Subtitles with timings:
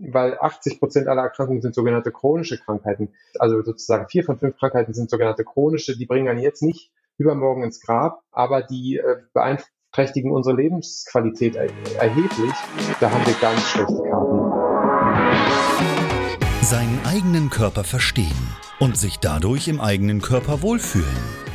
[0.00, 3.12] weil 80 Prozent aller Erkrankungen sind sogenannte chronische Krankheiten.
[3.38, 7.62] Also sozusagen vier von fünf Krankheiten sind sogenannte chronische, die bringen dann jetzt nicht übermorgen
[7.62, 11.68] ins Grab, aber die äh, beeinträchtigen unsere Lebensqualität er
[12.00, 12.52] erheblich.
[12.98, 14.50] Da haben wir ganz schlechte Karten.
[16.62, 21.49] Seinen eigenen Körper verstehen und sich dadurch im eigenen Körper wohlfühlen.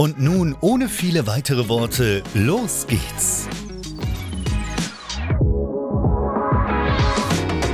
[0.00, 3.48] Und nun, ohne viele weitere Worte, los geht's!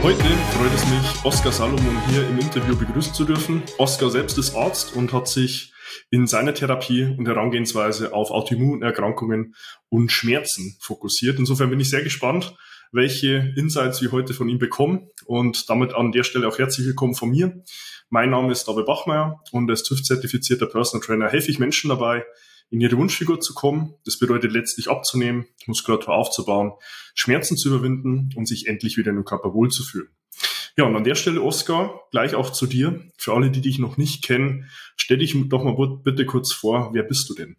[0.02, 3.62] Heute freut es mich, Oskar Salomon hier im Interview begrüßen zu dürfen.
[3.76, 5.74] Oskar selbst ist Arzt und hat sich
[6.10, 9.54] in seiner Therapie und Herangehensweise auf Autoimmunerkrankungen
[9.90, 11.38] und Schmerzen fokussiert.
[11.38, 12.56] Insofern bin ich sehr gespannt,
[12.90, 17.14] welche Insights wir heute von ihm bekommen und damit an der Stelle auch herzlich willkommen
[17.14, 17.62] von mir.
[18.14, 22.24] Mein Name ist David Bachmeier und als TÜV-zertifizierter Personal Trainer helfe ich Menschen dabei,
[22.70, 23.96] in ihre Wunschfigur zu kommen.
[24.04, 26.74] Das bedeutet letztlich abzunehmen, Muskulatur aufzubauen,
[27.16, 30.10] Schmerzen zu überwinden und sich endlich wieder in dem Körper wohlzufühlen.
[30.76, 33.00] Ja, und an der Stelle, Oskar, gleich auch zu dir.
[33.18, 35.74] Für alle, die dich noch nicht kennen, stell dich doch mal
[36.04, 37.56] bitte kurz vor, wer bist du denn?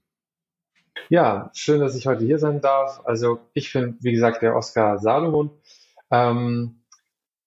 [1.09, 3.01] Ja, schön, dass ich heute hier sein darf.
[3.03, 5.51] Also ich bin, wie gesagt, der Oskar Salomon.
[6.11, 6.84] Ähm,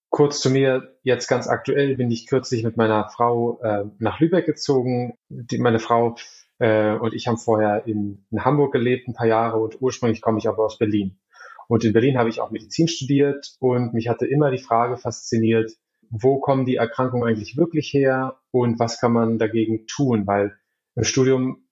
[0.09, 4.45] kurz zu mir, jetzt ganz aktuell bin ich kürzlich mit meiner Frau äh, nach Lübeck
[4.45, 5.17] gezogen.
[5.29, 6.15] Die, meine Frau
[6.59, 10.39] äh, und ich haben vorher in, in Hamburg gelebt, ein paar Jahre und ursprünglich komme
[10.39, 11.19] ich aber aus Berlin.
[11.67, 15.71] Und in Berlin habe ich auch Medizin studiert und mich hatte immer die Frage fasziniert,
[16.09, 20.25] wo kommen die Erkrankungen eigentlich wirklich her und was kann man dagegen tun?
[20.25, 20.57] Weil
[20.95, 21.63] im Studium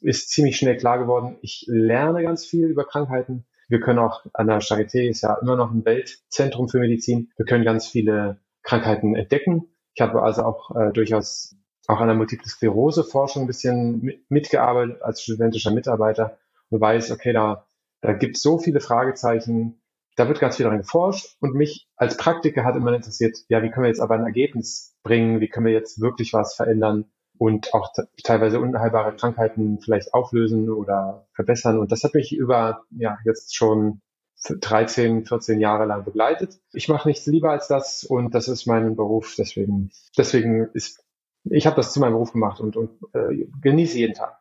[0.00, 3.46] ist ziemlich schnell klar geworden, ich lerne ganz viel über Krankheiten.
[3.68, 7.30] Wir können auch an der Charité ist ja immer noch ein Weltzentrum für Medizin.
[7.36, 9.68] Wir können ganz viele Krankheiten entdecken.
[9.94, 11.56] Ich habe also auch äh, durchaus
[11.88, 16.38] auch an der Multiple Sklerose Forschung ein bisschen mitgearbeitet als studentischer Mitarbeiter
[16.68, 17.66] und weiß, okay, da
[18.00, 19.80] da gibt es so viele Fragezeichen.
[20.16, 23.70] Da wird ganz viel daran geforscht und mich als Praktiker hat immer interessiert, ja, wie
[23.70, 25.40] können wir jetzt aber ein Ergebnis bringen?
[25.40, 27.92] Wie können wir jetzt wirklich was verändern und auch
[28.22, 31.78] teilweise unheilbare Krankheiten vielleicht auflösen oder verbessern?
[31.78, 34.00] Und das hat mich über, ja, jetzt schon
[34.48, 36.60] 13, 14 Jahre lang begleitet.
[36.72, 39.34] Ich mache nichts lieber als das und das ist mein Beruf.
[39.36, 41.04] Deswegen, deswegen ist,
[41.44, 44.38] ich habe das zu meinem Beruf gemacht und, und äh, genieße jeden Tag.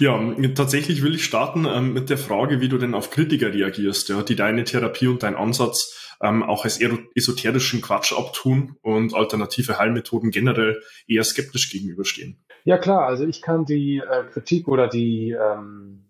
[0.00, 0.18] Ja,
[0.56, 4.22] tatsächlich will ich starten ähm, mit der Frage, wie du denn auf Kritiker reagierst, ja,
[4.22, 6.80] die deine Therapie und dein Ansatz ähm, auch als
[7.14, 12.44] esoterischen Quatsch abtun und alternative Heilmethoden generell eher skeptisch gegenüberstehen.
[12.64, 16.08] Ja klar, also ich kann die äh, Kritik oder die, ähm,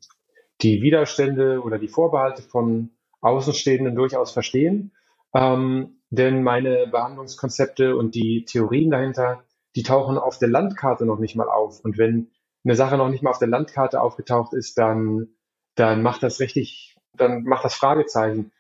[0.63, 2.91] die Widerstände oder die Vorbehalte von
[3.21, 4.93] Außenstehenden durchaus verstehen,
[5.35, 9.43] ähm, denn meine Behandlungskonzepte und die Theorien dahinter,
[9.75, 11.81] die tauchen auf der Landkarte noch nicht mal auf.
[11.81, 12.31] Und wenn
[12.65, 15.29] eine Sache noch nicht mal auf der Landkarte aufgetaucht ist, dann,
[15.75, 18.53] dann macht das richtig, dann macht das Fragezeichen.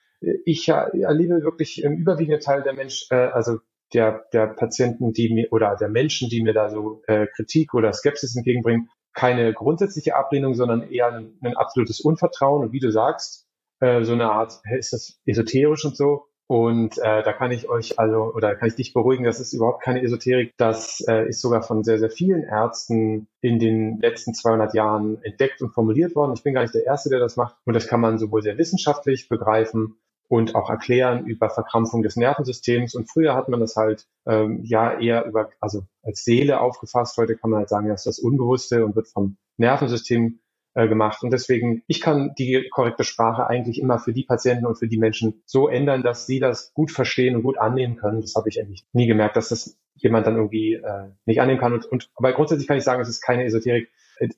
[0.44, 3.58] Ich erlebe wirklich im überwiegenden Teil der Mensch, äh, also
[3.92, 7.92] der, der Patienten, die mir oder der Menschen, die mir da so äh, Kritik oder
[7.92, 12.62] Skepsis entgegenbringen, keine grundsätzliche Ablehnung, sondern eher ein, ein absolutes Unvertrauen.
[12.62, 13.46] Und wie du sagst,
[13.80, 17.98] äh, so eine Art, ist das esoterisch und so, und äh, da kann ich euch
[17.98, 20.52] also oder kann ich dich beruhigen, das ist überhaupt keine Esoterik.
[20.58, 25.62] Das äh, ist sogar von sehr, sehr vielen Ärzten in den letzten 200 Jahren entdeckt
[25.62, 26.34] und formuliert worden.
[26.34, 27.56] Ich bin gar nicht der Erste, der das macht.
[27.64, 29.96] Und das kann man sowohl sehr wissenschaftlich begreifen
[30.28, 32.94] und auch erklären über Verkrampfung des Nervensystems.
[32.94, 37.16] Und früher hat man das halt ähm, ja eher über, also als Seele aufgefasst.
[37.16, 40.40] Heute kann man halt sagen, das ist das Unbewusste und wird vom Nervensystem
[40.74, 41.22] äh, gemacht.
[41.22, 44.98] Und deswegen, ich kann die korrekte Sprache eigentlich immer für die Patienten und für die
[44.98, 48.20] Menschen so ändern, dass sie das gut verstehen und gut annehmen können.
[48.20, 51.72] Das habe ich eigentlich nie gemerkt, dass das jemand dann irgendwie äh, nicht annehmen kann.
[51.72, 53.88] Und, und aber grundsätzlich kann ich sagen, es ist keine Esoterik.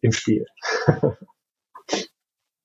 [0.00, 0.46] im Spiel.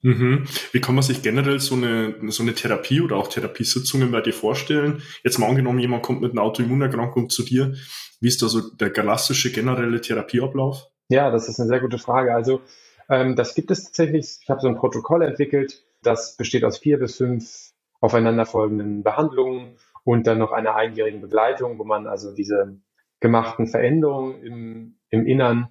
[0.03, 0.45] Mhm.
[0.71, 4.33] Wie kann man sich generell so eine, so eine Therapie oder auch Therapiesitzungen bei dir
[4.33, 5.03] vorstellen?
[5.23, 7.75] Jetzt mal angenommen, jemand kommt mit einer Autoimmunerkrankung zu dir.
[8.19, 10.87] Wie ist da so der klassische generelle Therapieablauf?
[11.09, 12.33] Ja, das ist eine sehr gute Frage.
[12.33, 12.61] Also
[13.11, 14.39] ähm, das gibt es tatsächlich.
[14.41, 20.25] Ich habe so ein Protokoll entwickelt, das besteht aus vier bis fünf aufeinanderfolgenden Behandlungen und
[20.25, 22.79] dann noch einer einjährigen Begleitung, wo man also diese
[23.19, 25.69] gemachten Veränderungen im, im Innern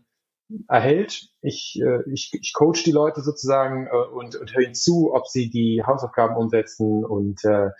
[0.69, 1.28] erhält.
[1.42, 5.26] Ich, äh, ich, ich coach die Leute sozusagen äh, und, und höre ihnen zu, ob
[5.26, 7.70] sie die Hausaufgaben umsetzen und äh,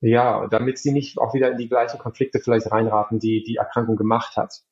[0.00, 3.96] ja, damit sie nicht auch wieder in die gleichen Konflikte vielleicht reinraten, die die Erkrankung
[3.96, 4.62] gemacht hat.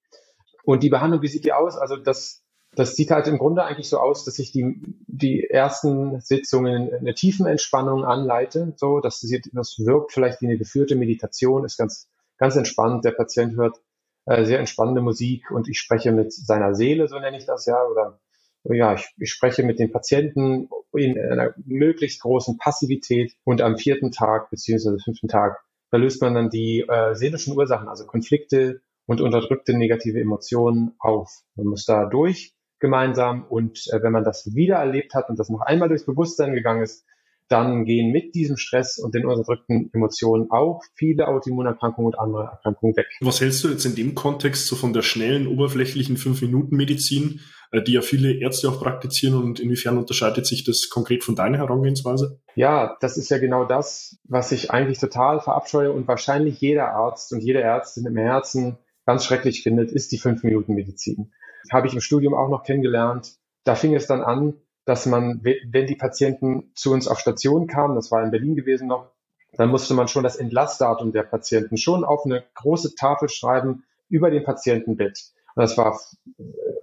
[0.65, 1.77] Und die Behandlung, wie sieht die aus?
[1.77, 2.44] Also das,
[2.77, 7.15] das sieht halt im Grunde eigentlich so aus, dass ich die, die ersten Sitzungen eine
[7.15, 8.73] Tiefenentspannung anleite.
[8.77, 9.21] So, das,
[9.53, 13.05] das wirkt vielleicht wie eine geführte Meditation, ist ganz, ganz entspannt.
[13.05, 13.81] Der Patient hört
[14.27, 17.83] äh, sehr entspannende Musik und ich spreche mit seiner Seele, so nenne ich das ja,
[17.85, 18.21] oder
[18.65, 24.11] ja, ich, ich spreche mit den Patienten in einer möglichst großen Passivität und am vierten
[24.11, 29.21] Tag beziehungsweise fünften Tag, da löst man dann die äh, seelischen Ursachen, also Konflikte und
[29.21, 31.43] unterdrückte negative Emotionen auf.
[31.57, 32.54] Man muss da durch
[32.85, 36.53] gemeinsam und äh, wenn man das wieder erlebt hat und das noch einmal durchs Bewusstsein
[36.53, 37.07] gegangen ist,
[37.49, 42.97] dann gehen mit diesem Stress und den unterdrückten Emotionen auch viele Autoimmunerkrankungen und andere Erkrankungen
[42.97, 43.07] weg.
[43.21, 47.41] Was hältst du jetzt in dem Kontext so von der schnellen, oberflächlichen 5-Minuten-Medizin,
[47.73, 51.59] äh, die ja viele Ärzte auch praktizieren und inwiefern unterscheidet sich das konkret von deiner
[51.59, 52.39] Herangehensweise?
[52.55, 57.33] Ja, das ist ja genau das, was ich eigentlich total verabscheue und wahrscheinlich jeder Arzt
[57.33, 58.77] und jede Ärztin im Herzen
[59.07, 61.33] ganz schrecklich findet, ist die 5-Minuten-Medizin.
[61.73, 63.35] Habe ich im Studium auch noch kennengelernt.
[63.65, 67.95] Da fing es dann an, dass man, wenn die Patienten zu uns auf Station kamen,
[67.95, 69.11] das war in Berlin gewesen noch,
[69.57, 74.31] dann musste man schon das Entlassdatum der Patienten schon auf eine große Tafel schreiben über
[74.31, 75.33] dem Patientenbett.
[75.55, 75.99] Und das war,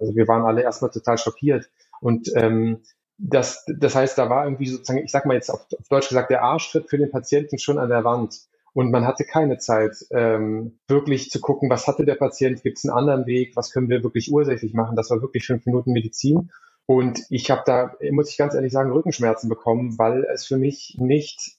[0.00, 1.70] also wir waren alle erstmal total schockiert.
[2.00, 2.82] Und ähm,
[3.18, 6.30] das, das heißt, da war irgendwie sozusagen, ich sag mal jetzt auf, auf Deutsch gesagt,
[6.30, 8.40] der Arschtritt für den Patienten schon an der Wand.
[8.74, 12.84] Und man hatte keine Zeit, ähm, wirklich zu gucken, was hatte der Patient, gibt es
[12.84, 14.96] einen anderen Weg, was können wir wirklich ursächlich machen.
[14.96, 16.50] Das war wirklich fünf Minuten Medizin.
[16.86, 20.96] Und ich habe da, muss ich ganz ehrlich sagen, Rückenschmerzen bekommen, weil es für mich
[20.98, 21.56] nicht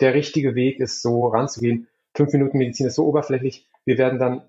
[0.00, 1.88] der richtige Weg ist, so ranzugehen.
[2.14, 3.68] Fünf Minuten Medizin ist so oberflächlich.
[3.84, 4.42] Wir werden dann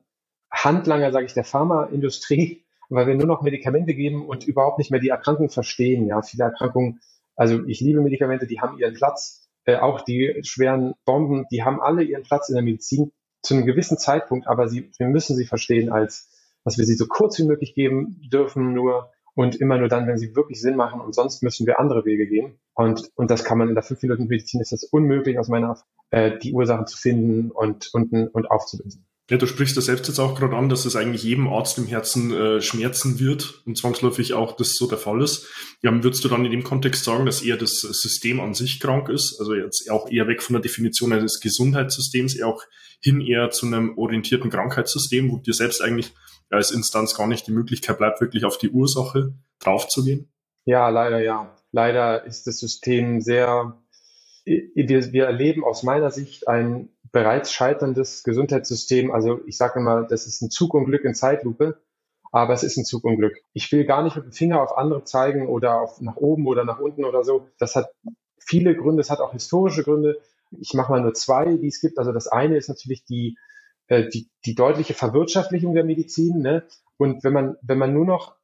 [0.51, 4.99] Handlanger, sage ich, der Pharmaindustrie, weil wir nur noch Medikamente geben und überhaupt nicht mehr
[4.99, 6.05] die Erkrankung verstehen.
[6.07, 6.99] Ja, viele Erkrankungen,
[7.35, 9.42] also ich liebe Medikamente, die haben ihren Platz.
[9.65, 13.11] Äh, auch die schweren Bomben, die haben alle ihren Platz in der Medizin
[13.41, 16.29] zu einem gewissen Zeitpunkt, aber sie, wir müssen sie verstehen als,
[16.63, 20.17] dass wir sie so kurz wie möglich geben dürfen, nur und immer nur dann, wenn
[20.17, 22.59] sie wirklich Sinn machen und sonst müssen wir andere Wege gehen.
[22.73, 25.81] Und, und das kann man in der 5 Minuten Medizin ist das unmöglich aus meiner
[26.11, 29.05] äh, die Ursachen zu finden und, und, und aufzulösen.
[29.29, 31.87] Ja, du sprichst das selbst jetzt auch gerade an, dass es eigentlich jedem Arzt im
[31.87, 35.47] Herzen äh, schmerzen wird und zwangsläufig auch das so der Fall ist.
[35.81, 39.07] Ja, würdest du dann in dem Kontext sagen, dass eher das System an sich krank
[39.07, 39.39] ist?
[39.39, 42.63] Also jetzt auch eher weg von der Definition eines Gesundheitssystems, eher auch
[43.01, 46.13] hin eher zu einem orientierten Krankheitssystem, wo dir selbst eigentlich
[46.49, 50.31] als Instanz gar nicht die Möglichkeit bleibt, wirklich auf die Ursache draufzugehen?
[50.65, 51.55] Ja, leider ja.
[51.71, 53.81] Leider ist das System sehr,
[54.45, 59.11] wir, wir erleben aus meiner Sicht ein bereits scheiterndes Gesundheitssystem.
[59.11, 61.79] Also ich sage immer, das ist ein Zugunglück in Zeitlupe,
[62.33, 63.37] aber es ist ein Zugunglück.
[63.53, 66.65] Ich will gar nicht mit dem Finger auf andere zeigen oder auf nach oben oder
[66.65, 67.47] nach unten oder so.
[67.57, 67.89] Das hat
[68.37, 70.19] viele Gründe, es hat auch historische Gründe.
[70.59, 71.97] Ich mache mal nur zwei, die es gibt.
[71.99, 73.37] Also das eine ist natürlich die
[73.87, 76.39] äh, die, die deutliche Verwirtschaftlichung der Medizin.
[76.39, 76.63] Ne?
[76.97, 78.35] Und wenn man, wenn man nur noch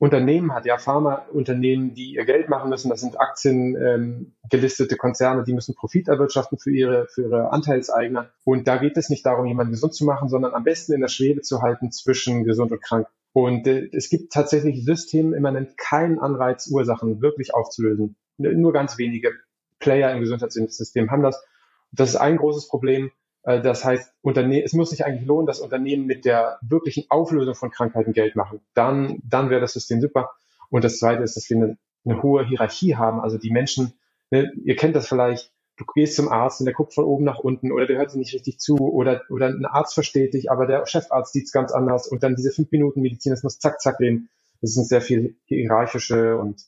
[0.00, 5.44] Unternehmen hat, ja, Pharmaunternehmen, die ihr Geld machen müssen, das sind Aktien ähm, gelistete Konzerne,
[5.44, 8.30] die müssen Profit erwirtschaften für ihre, für ihre Anteilseigner.
[8.44, 11.08] Und da geht es nicht darum, jemanden gesund zu machen, sondern am besten in der
[11.08, 13.08] Schwebe zu halten zwischen gesund und krank.
[13.34, 18.16] Und äh, es gibt tatsächlich systemimmanent keinen Anreiz, Ursachen wirklich aufzulösen.
[18.38, 19.32] Nur ganz wenige
[19.80, 21.44] Player im Gesundheitssystem haben das.
[21.92, 23.10] Das ist ein großes Problem.
[23.42, 27.70] Äh, das heißt, es muss sich eigentlich lohnen, dass Unternehmen mit der wirklichen Auflösung von
[27.70, 28.60] Krankheiten Geld machen.
[28.74, 30.30] Dann, dann wäre das System super.
[30.70, 33.20] Und das Zweite ist, dass wir eine, eine hohe Hierarchie haben.
[33.20, 33.94] Also die Menschen,
[34.30, 37.38] ne, ihr kennt das vielleicht, du gehst zum Arzt und der guckt von oben nach
[37.38, 40.66] unten oder der hört dir nicht richtig zu oder, oder ein Arzt versteht dich, aber
[40.66, 43.80] der Chefarzt sieht es ganz anders und dann diese fünf Minuten Medizin, das muss zack,
[43.80, 44.28] zack gehen.
[44.60, 46.66] Das sind sehr viel hierarchische und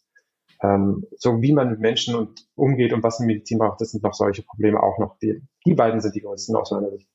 [0.62, 4.02] ähm, so wie man mit Menschen und umgeht und was in Medizin braucht, das sind
[4.04, 5.18] noch solche Probleme auch noch.
[5.18, 7.08] Die, die beiden sind die größten aus meiner Sicht.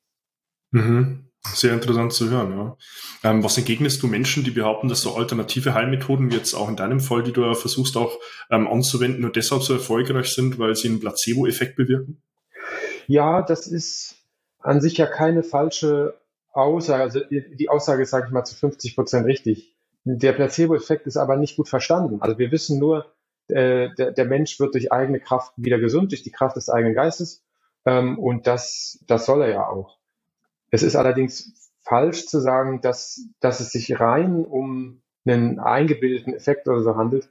[0.72, 1.24] Mhm.
[1.44, 2.52] Sehr interessant zu hören.
[2.52, 2.78] Ja.
[3.24, 6.76] Ähm, was entgegnest du Menschen, die behaupten, dass so alternative Heilmethoden, wie jetzt auch in
[6.76, 10.76] deinem Fall, die du ja versuchst auch ähm, anzuwenden, nur deshalb so erfolgreich sind, weil
[10.76, 12.22] sie einen Placebo-Effekt bewirken?
[13.08, 14.16] Ja, das ist
[14.60, 16.20] an sich ja keine falsche
[16.52, 17.04] Aussage.
[17.04, 19.74] Also die Aussage ist, sage ich mal, zu 50 Prozent richtig.
[20.04, 22.20] der Placebo-Effekt ist aber nicht gut verstanden.
[22.20, 23.06] Also wir wissen nur,
[23.50, 26.96] äh, der, der Mensch wird durch eigene Kraft wieder gesund, durch die Kraft des eigenen
[26.96, 27.44] Geistes.
[27.86, 29.98] Ähm, und das, das soll er ja auch.
[30.72, 36.68] Es ist allerdings falsch zu sagen, dass, dass es sich rein um einen eingebildeten Effekt
[36.68, 37.30] oder so handelt.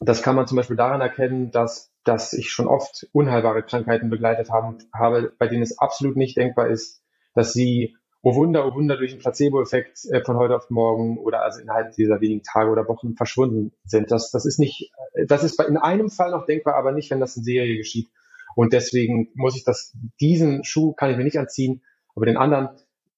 [0.00, 4.50] Das kann man zum Beispiel daran erkennen, dass, dass ich schon oft unheilbare Krankheiten begleitet
[4.50, 7.02] haben, habe, bei denen es absolut nicht denkbar ist,
[7.34, 11.42] dass sie oh Wunder, oh Wunder, durch den Placebo-Effekt äh, von heute auf morgen oder
[11.42, 14.10] also innerhalb dieser wenigen Tage oder Wochen verschwunden sind.
[14.10, 17.20] Das, das ist nicht, äh, das ist in einem Fall noch denkbar, aber nicht, wenn
[17.20, 18.08] das in Serie geschieht.
[18.54, 21.82] Und deswegen muss ich das, diesen Schuh kann ich mir nicht anziehen,
[22.14, 22.68] aber den anderen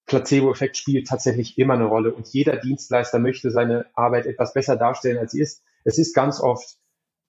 [0.07, 5.19] Placebo-Effekt spielt tatsächlich immer eine Rolle und jeder Dienstleister möchte seine Arbeit etwas besser darstellen,
[5.19, 5.63] als sie ist.
[5.85, 6.77] Es ist ganz oft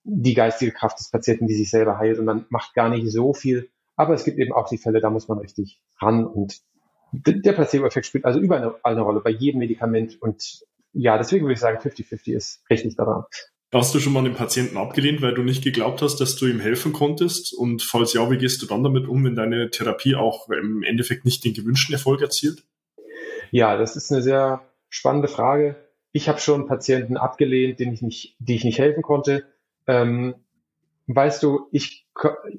[0.04, 3.34] die geistige Kraft des Patienten, die sich selber heilt und man macht gar nicht so
[3.34, 3.70] viel.
[3.96, 6.62] Aber es gibt eben auch die Fälle, da muss man richtig ran und
[7.12, 10.22] der Placebo-Effekt spielt also überall eine, Rolle bei jedem Medikament.
[10.22, 13.24] Und ja, deswegen würde ich sagen, 50-50 ist richtig daran.
[13.74, 16.60] Hast du schon mal einen Patienten abgelehnt, weil du nicht geglaubt hast, dass du ihm
[16.60, 17.54] helfen konntest?
[17.54, 21.26] Und falls ja, wie gehst du dann damit um, wenn deine Therapie auch im Endeffekt
[21.26, 22.64] nicht den gewünschten Erfolg erzielt?
[23.52, 25.76] Ja, das ist eine sehr spannende Frage.
[26.14, 29.44] Ich habe schon Patienten abgelehnt, denen ich nicht, die ich nicht helfen konnte.
[29.88, 30.36] Ähm,
[31.08, 32.08] weißt du, ich,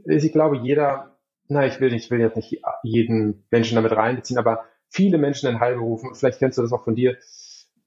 [0.04, 1.15] ich glaube, jeder
[1.48, 5.60] na, ich will, ich will jetzt nicht jeden Menschen damit reinbeziehen, aber viele Menschen in
[5.60, 7.16] Heilberufen, vielleicht kennst du das auch von dir,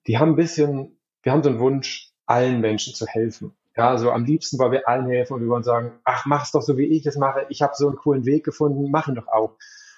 [0.08, 3.54] die haben ein bisschen, wir haben so einen Wunsch, allen Menschen zu helfen.
[3.76, 6.62] Ja, so am liebsten wollen wir allen helfen und wir wollen sagen, ach, mach's doch
[6.62, 7.46] so, wie ich es mache.
[7.50, 9.56] Ich habe so einen coolen Weg gefunden, machen doch auch.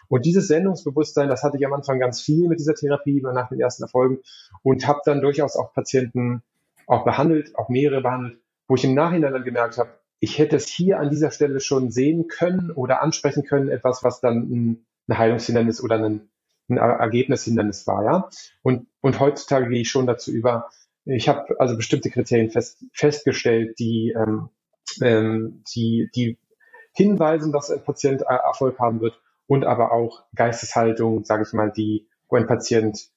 [0.07, 3.59] Und dieses Sendungsbewusstsein, das hatte ich am Anfang ganz viel mit dieser Therapie nach den
[3.59, 4.19] ersten Erfolgen
[4.61, 6.43] und habe dann durchaus auch Patienten
[6.85, 10.67] auch behandelt, auch mehrere behandelt, wo ich im Nachhinein dann gemerkt habe, ich hätte es
[10.67, 15.17] hier an dieser Stelle schon sehen können oder ansprechen können, etwas, was dann ein, ein
[15.17, 16.29] Heilungshindernis oder ein,
[16.69, 18.29] ein Ergebnishindernis war, ja.
[18.61, 20.69] Und, und heutzutage gehe ich schon dazu über,
[21.05, 24.49] ich habe also bestimmte Kriterien fest, festgestellt, die, ähm,
[25.01, 26.37] ähm, die, die
[26.93, 32.07] hinweisen, dass ein Patient Erfolg haben wird und aber auch Geisteshaltung, sage ich mal, die,
[32.29, 33.09] wo ein Patient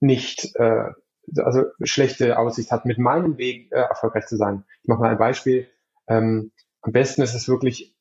[0.00, 0.90] nicht äh,
[1.36, 4.64] also schlechte Aussicht hat, mit meinem Weg äh, erfolgreich zu sein.
[4.82, 5.68] Ich mache mal ein Beispiel.
[6.08, 7.94] Ähm, am besten ist es wirklich,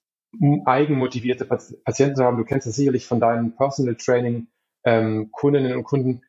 [0.66, 2.38] eigenmotivierte Patienten zu haben.
[2.38, 4.48] Du kennst das sicherlich von deinen Personal Training
[4.84, 6.22] ähm, Kundinnen und Kunden,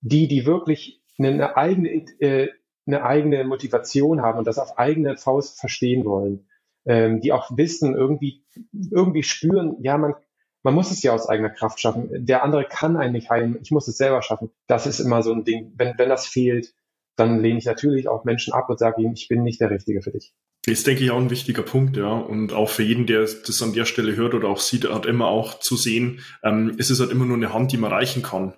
[0.00, 2.48] die, die wirklich eine eigene, äh,
[2.86, 6.46] eine eigene Motivation haben und das auf eigene Faust verstehen wollen,
[6.84, 8.44] ähm, die auch wissen, irgendwie,
[8.90, 10.14] irgendwie spüren, ja, man,
[10.62, 12.26] man muss es ja aus eigener Kraft schaffen.
[12.26, 13.58] Der andere kann einen nicht heilen.
[13.62, 14.50] Ich muss es selber schaffen.
[14.66, 15.72] Das ist immer so ein Ding.
[15.76, 16.74] Wenn, wenn das fehlt,
[17.16, 20.02] dann lehne ich natürlich auch Menschen ab und sage ihnen, ich bin nicht der Richtige
[20.02, 20.34] für dich.
[20.64, 22.12] Ist, denke ich, auch ein wichtiger Punkt, ja.
[22.12, 25.26] Und auch für jeden, der das an der Stelle hört oder auch sieht, hat immer
[25.26, 28.54] auch zu sehen, ähm, es ist halt immer nur eine Hand, die man reichen kann.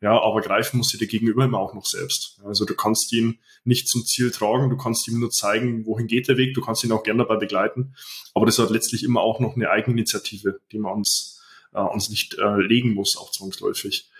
[0.00, 2.40] Ja, aber greifen muss sie der Gegenüber immer auch noch selbst.
[2.44, 6.28] Also du kannst ihn nicht zum Ziel tragen, du kannst ihm nur zeigen, wohin geht
[6.28, 7.96] der Weg, du kannst ihn auch gerne dabei begleiten.
[8.34, 11.37] Aber das hat letztlich immer auch noch eine Eigeninitiative, die man uns
[11.78, 14.10] äh, uns nicht äh, legen muss, auch zwangsläufig.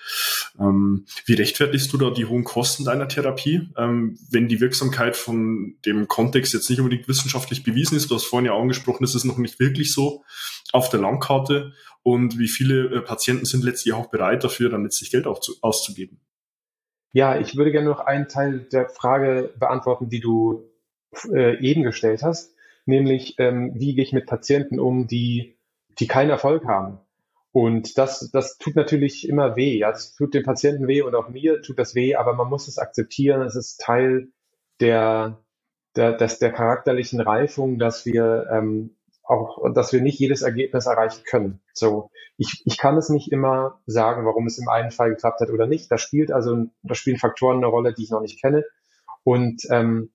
[0.58, 5.76] Ähm, wie rechtfertigst du da die hohen Kosten deiner Therapie, ähm, wenn die Wirksamkeit von
[5.84, 8.10] dem Kontext jetzt nicht unbedingt wissenschaftlich bewiesen ist?
[8.10, 10.24] Du hast vorhin ja angesprochen, das ist noch nicht wirklich so
[10.72, 11.72] auf der Landkarte.
[12.02, 15.54] Und wie viele äh, Patienten sind letztlich auch bereit dafür, dann letztlich Geld auch zu,
[15.60, 16.20] auszugeben?
[17.12, 20.70] Ja, ich würde gerne noch einen Teil der Frage beantworten, die du
[21.32, 22.54] äh, eben gestellt hast,
[22.86, 25.58] nämlich ähm, wie gehe ich mit Patienten um, die,
[25.98, 27.00] die keinen Erfolg haben.
[27.52, 29.78] Und das, das tut natürlich immer weh.
[29.78, 32.68] Ja, das tut dem Patienten weh und auch mir tut das weh, aber man muss
[32.68, 33.42] es akzeptieren.
[33.42, 34.28] Es ist Teil
[34.80, 35.38] der,
[35.96, 41.22] der, des, der charakterlichen Reifung, dass wir ähm, auch, dass wir nicht jedes Ergebnis erreichen
[41.24, 41.60] können.
[41.72, 45.50] So, ich, ich kann es nicht immer sagen, warum es im einen Fall geklappt hat
[45.50, 45.90] oder nicht.
[45.90, 48.64] Da spielt also, da spielen Faktoren eine Rolle, die ich noch nicht kenne.
[49.24, 50.10] Und ähm,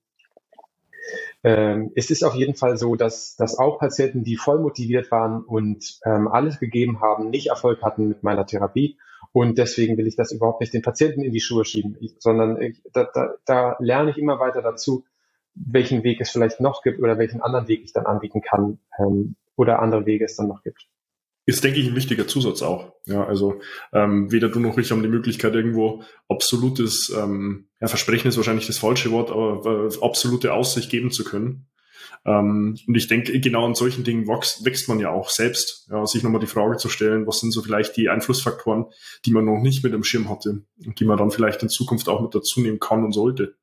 [1.44, 5.44] ähm, es ist auf jeden Fall so, dass, dass auch Patienten, die voll motiviert waren
[5.44, 8.98] und ähm, alles gegeben haben, nicht Erfolg hatten mit meiner Therapie.
[9.32, 12.82] Und deswegen will ich das überhaupt nicht den Patienten in die Schuhe schieben, sondern ich,
[12.94, 15.06] da, da, da lerne ich immer weiter dazu,
[15.56, 19.36] welchen Weg es vielleicht noch gibt oder welchen anderen Weg ich dann anbieten kann ähm,
[19.56, 20.88] oder andere Wege es dann noch gibt
[21.46, 22.94] ist, denke ich, ein wichtiger Zusatz auch.
[23.06, 23.60] Ja, also
[23.92, 28.68] ähm, weder du noch ich haben die Möglichkeit, irgendwo absolutes, ähm, ja, Versprechen ist wahrscheinlich
[28.68, 31.68] das falsche Wort, aber äh, absolute Aussicht geben zu können.
[32.26, 36.06] Ähm, und ich denke, genau an solchen Dingen wächst, wächst man ja auch selbst, ja,
[36.06, 38.86] sich nochmal die Frage zu stellen, was sind so vielleicht die Einflussfaktoren,
[39.26, 42.08] die man noch nicht mit dem Schirm hatte und die man dann vielleicht in Zukunft
[42.08, 43.56] auch mit dazu nehmen kann und sollte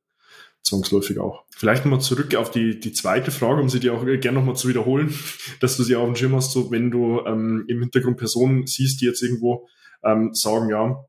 [0.63, 1.45] zwangsläufig auch.
[1.57, 4.69] Vielleicht nochmal zurück auf die, die zweite Frage, um sie dir auch gerne nochmal zu
[4.69, 5.15] wiederholen,
[5.61, 9.01] dass du sie auf dem Schirm hast, so wenn du ähm, im Hintergrund Personen siehst,
[9.01, 9.69] die jetzt irgendwo
[10.05, 11.05] ähm, sagen, ja,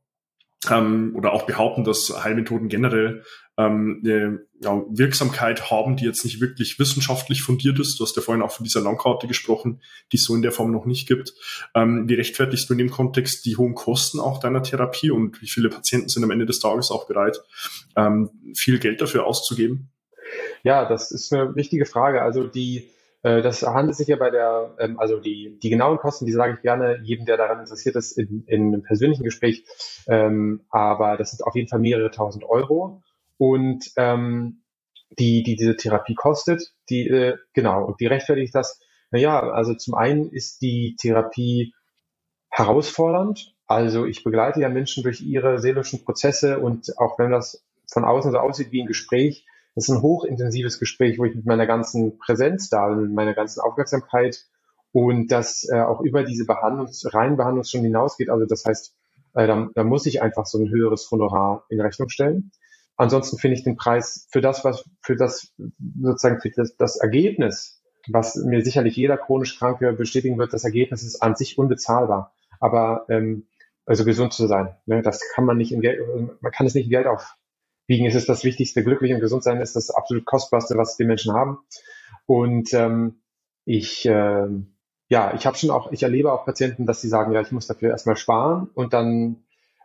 [0.69, 3.23] ähm, oder auch behaupten, dass Heilmethoden generell
[3.57, 7.99] ähm, eine ja, Wirksamkeit haben, die jetzt nicht wirklich wissenschaftlich fundiert ist.
[7.99, 10.71] Du hast ja vorhin auch von dieser Langkarte gesprochen, die es so in der Form
[10.71, 11.33] noch nicht gibt.
[11.75, 15.47] Ähm, wie rechtfertigst du in dem Kontext die hohen Kosten auch deiner Therapie und wie
[15.47, 17.41] viele Patienten sind am Ende des Tages auch bereit,
[17.95, 19.89] ähm, viel Geld dafür auszugeben?
[20.63, 22.21] Ja, das ist eine wichtige Frage.
[22.21, 22.89] Also die
[23.21, 26.61] das handelt sich ja bei der, ähm, also die, die genauen Kosten, die sage ich
[26.61, 29.63] gerne jedem, der daran interessiert ist, in, in einem persönlichen Gespräch.
[30.07, 33.03] Ähm, aber das sind auf jeden Fall mehrere tausend Euro.
[33.37, 34.61] Und ähm,
[35.19, 38.79] die, die diese Therapie kostet, die, äh, genau, und die rechtfertigt das.
[39.11, 41.73] Naja, also zum einen ist die Therapie
[42.49, 43.53] herausfordernd.
[43.67, 48.31] Also ich begleite ja Menschen durch ihre seelischen Prozesse und auch wenn das von außen
[48.31, 52.17] so aussieht wie ein Gespräch, das ist ein hochintensives Gespräch, wo ich mit meiner ganzen
[52.17, 54.45] Präsenz da bin, mit meiner ganzen Aufmerksamkeit
[54.91, 58.29] und das äh, auch über diese Behandlungs-, reinen Behandlungsstunde hinausgeht.
[58.29, 58.95] Also das heißt,
[59.35, 62.51] äh, da, da muss ich einfach so ein höheres Honorar in Rechnung stellen.
[62.97, 65.53] Ansonsten finde ich den Preis für das, was, für das,
[66.01, 71.03] sozusagen für das, das Ergebnis, was mir sicherlich jeder chronisch Kranke bestätigen wird, das Ergebnis
[71.03, 72.33] ist an sich unbezahlbar.
[72.59, 73.47] Aber ähm,
[73.85, 75.99] also gesund zu sein, ne, das kann man nicht in Geld,
[76.41, 77.35] man kann es nicht in Geld auf,
[77.91, 78.07] wiegen.
[78.07, 78.83] Es ist das Wichtigste.
[78.83, 81.59] Glücklich und gesund sein ist das absolut kostbarste, was die Menschen haben.
[82.25, 83.21] Und ähm,
[83.65, 84.47] ich, äh,
[85.09, 87.67] ja, ich habe schon auch, ich erlebe auch Patienten, dass sie sagen, ja, ich muss
[87.67, 89.43] dafür erstmal sparen und dann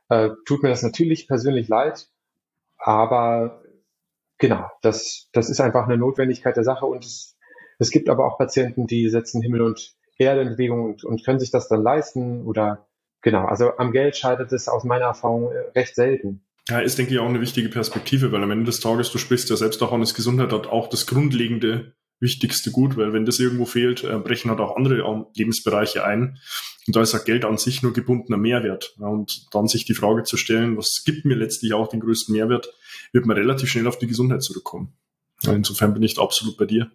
[0.09, 2.09] äh, tut mir das natürlich persönlich leid,
[2.79, 3.63] aber
[4.39, 7.37] genau, das, das ist einfach eine Notwendigkeit der Sache und es,
[7.79, 11.41] es gibt aber auch Patienten, die setzen Himmel und Erde in Bewegung und, und können
[11.41, 12.87] sich das dann leisten oder
[13.21, 16.46] genau, also am Geld scheitert es aus meiner Erfahrung äh, recht selten.
[16.69, 19.49] Ja, ist, denke ich, auch eine wichtige Perspektive, weil am Ende des Tages, du sprichst
[19.51, 23.39] ja selbst auch an, ist Gesundheit hat auch das grundlegende, wichtigste Gut, weil wenn das
[23.39, 26.39] irgendwo fehlt, äh, brechen halt auch andere ähm, Lebensbereiche ein.
[26.87, 28.95] Und da ist auch Geld an sich nur gebundener Mehrwert.
[28.99, 32.35] Ja, und dann sich die Frage zu stellen, was gibt mir letztlich auch den größten
[32.35, 32.73] Mehrwert,
[33.13, 34.93] wird man relativ schnell auf die Gesundheit zurückkommen.
[35.43, 36.91] Ja, insofern bin ich absolut bei dir.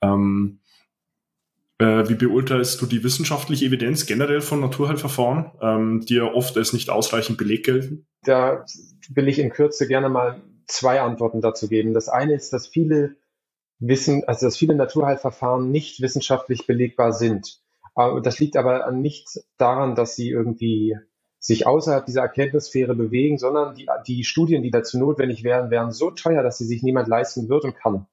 [0.00, 0.60] Ähm,
[1.78, 6.72] äh, wie beurteilst du die wissenschaftliche Evidenz generell von Naturheilverfahren, ähm, die ja oft als
[6.72, 8.06] nicht ausreichend Beleg gelten?
[8.22, 8.64] Da
[9.10, 11.94] will ich in Kürze gerne mal zwei Antworten dazu geben.
[11.94, 13.16] Das eine ist, dass viele
[13.78, 17.60] Wissen, also dass viele Naturheilverfahren nicht wissenschaftlich belegbar sind.
[18.22, 19.26] Das liegt aber nicht
[19.56, 20.96] daran, dass sie irgendwie
[21.40, 26.10] sich außerhalb dieser Erkenntnissphäre bewegen, sondern die, die Studien, die dazu notwendig wären, wären so
[26.10, 28.06] teuer, dass sie sich niemand leisten wird und kann.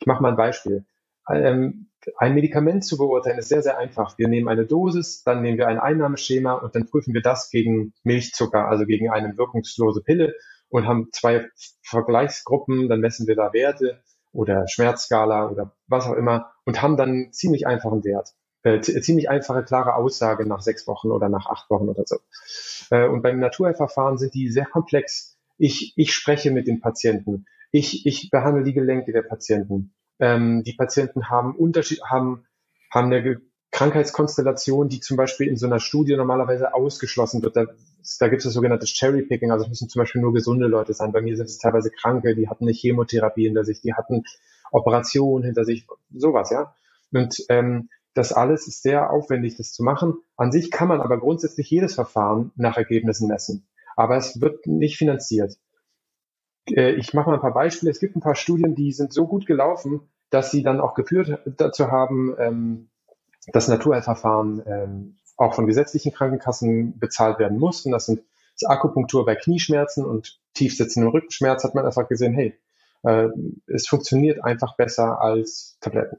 [0.00, 0.84] Ich mache mal ein Beispiel.
[1.28, 4.18] Ähm, ein Medikament zu beurteilen ist sehr, sehr einfach.
[4.18, 7.92] Wir nehmen eine Dosis, dann nehmen wir ein Einnahmeschema und dann prüfen wir das gegen
[8.02, 10.34] Milchzucker, also gegen eine wirkungslose Pille
[10.68, 11.48] und haben zwei
[11.82, 14.00] Vergleichsgruppen, dann messen wir da Werte
[14.32, 18.30] oder Schmerzskala oder was auch immer und haben dann ziemlich einfachen Wert.
[18.64, 22.18] Äh, ziemlich einfache, klare Aussage nach sechs Wochen oder nach acht Wochen oder so.
[22.90, 25.36] Äh, und beim Naturheilverfahren sind die sehr komplex.
[25.58, 27.46] Ich, ich spreche mit den Patienten.
[27.72, 29.92] Ich, ich behandle die Gelenke der Patienten.
[30.18, 32.46] Ähm, die Patienten haben Unterschied, haben,
[32.90, 37.56] haben eine Krankheitskonstellation, die zum Beispiel in so einer Studie normalerweise ausgeschlossen wird.
[37.56, 37.66] Da,
[38.20, 40.92] da gibt es das sogenannte Cherry Picking, also es müssen zum Beispiel nur gesunde Leute
[40.92, 41.12] sein.
[41.12, 44.24] Bei mir sind es teilweise Kranke, die hatten eine Chemotherapie hinter sich, die hatten
[44.70, 46.74] Operationen hinter sich, sowas, ja.
[47.12, 50.14] Und ähm, das alles ist sehr aufwendig, das zu machen.
[50.36, 53.66] An sich kann man aber grundsätzlich jedes Verfahren nach Ergebnissen messen.
[53.96, 55.56] Aber es wird nicht finanziert.
[56.68, 57.90] Äh, ich mache mal ein paar Beispiele.
[57.90, 61.40] Es gibt ein paar Studien, die sind so gut gelaufen, dass sie dann auch geführt
[61.46, 62.88] dazu haben, ähm,
[63.52, 67.90] dass Naturheilverfahren ähm, auch von gesetzlichen Krankenkassen bezahlt werden mussten.
[67.90, 68.22] Das sind
[68.60, 72.58] das Akupunktur bei Knieschmerzen und tiefsitzendem Rückenschmerz hat man einfach gesehen, hey,
[73.02, 73.28] äh,
[73.66, 76.18] es funktioniert einfach besser als Tabletten.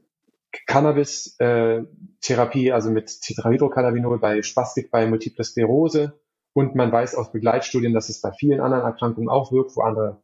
[0.66, 6.20] Cannabis-Therapie, äh, also mit Tetrahydrocannabinol bei Spastik, bei Multiple Sklerose.
[6.52, 10.22] Und man weiß aus Begleitstudien, dass es bei vielen anderen Erkrankungen auch wirkt, wo andere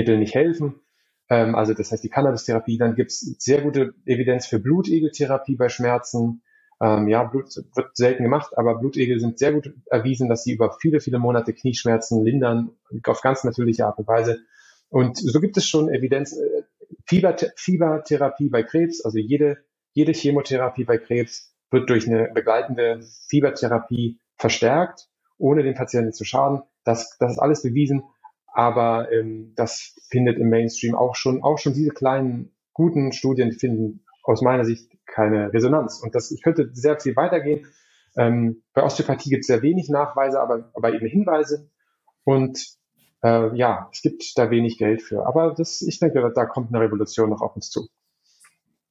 [0.00, 0.80] Mittel nicht helfen.
[1.28, 2.78] Ähm, also das heißt die Cannabis-Therapie.
[2.78, 6.42] Dann gibt es sehr gute Evidenz für Blutegeltherapie bei Schmerzen.
[6.80, 10.72] Ähm, ja, Blut wird selten gemacht, aber Blutegel sind sehr gut erwiesen, dass sie über
[10.80, 12.70] viele, viele Monate Knieschmerzen lindern,
[13.04, 14.40] auf ganz natürliche Art und Weise.
[14.88, 16.62] Und so gibt es schon Evidenz, äh,
[17.06, 19.58] Fieber, Fiebertherapie bei Krebs, also jede,
[19.92, 26.62] jede Chemotherapie bei Krebs wird durch eine begleitende Fiebertherapie verstärkt, ohne den Patienten zu schaden.
[26.84, 28.02] Das, das ist alles bewiesen.
[28.52, 34.04] Aber ähm, das findet im Mainstream auch schon, auch schon diese kleinen guten Studien finden
[34.22, 36.00] aus meiner Sicht keine Resonanz.
[36.02, 37.66] Und das könnte sehr viel weitergehen.
[38.16, 41.70] Ähm, bei Osteopathie gibt es sehr wenig Nachweise, aber, aber eben Hinweise.
[42.24, 42.58] Und
[43.22, 45.26] äh, ja, es gibt da wenig Geld für.
[45.26, 47.88] Aber das, ich denke, da kommt eine Revolution noch auf uns zu.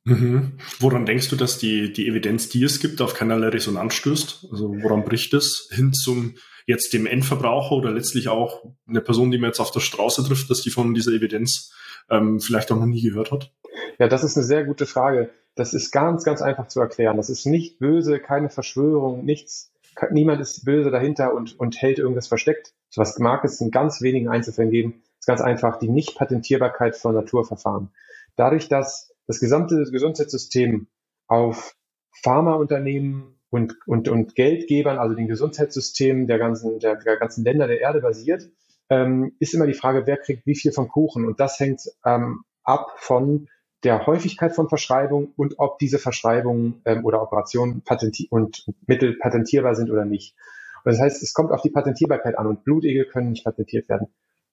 [0.06, 0.54] Mhm.
[0.80, 4.48] Woran denkst du, dass die, die Evidenz, die es gibt, auf keinerlei Resonanz stößt?
[4.52, 6.36] Also woran bricht es hin zum
[6.70, 10.52] jetzt dem Endverbraucher oder letztlich auch eine Person, die man jetzt auf der Straße trifft,
[10.52, 11.74] dass die von dieser Evidenz
[12.12, 13.52] ähm, vielleicht auch noch nie gehört hat?
[13.98, 15.32] Ja, das ist eine sehr gute Frage.
[15.56, 17.18] Das ist ganz, ganz einfach zu erklären.
[17.18, 19.72] Das ist nicht böse, keine Verschwörung, nichts.
[20.12, 22.76] Niemand ist böse dahinter und, und hält irgendwas versteckt.
[22.92, 25.02] So was mag es in ganz wenigen Einzelfällen geben.
[25.02, 27.90] Das ist ganz einfach die Nichtpatentierbarkeit von Naturverfahren.
[28.36, 30.88] Dadurch, dass das gesamte Gesundheitssystem
[31.26, 31.76] auf
[32.22, 37.82] Pharmaunternehmen und, und, und Geldgebern, also den Gesundheitssystemen der ganzen, der, der ganzen Länder der
[37.82, 38.50] Erde basiert,
[38.90, 41.26] ähm, ist immer die Frage, wer kriegt wie viel vom Kuchen.
[41.26, 43.48] Und das hängt ähm, ab von
[43.84, 49.76] der Häufigkeit von Verschreibungen und ob diese Verschreibungen ähm, oder Operationen patenti und Mittel patentierbar
[49.76, 50.36] sind oder nicht.
[50.84, 54.08] Und das heißt, es kommt auf die Patentierbarkeit an und Blutegel können nicht patentiert werden.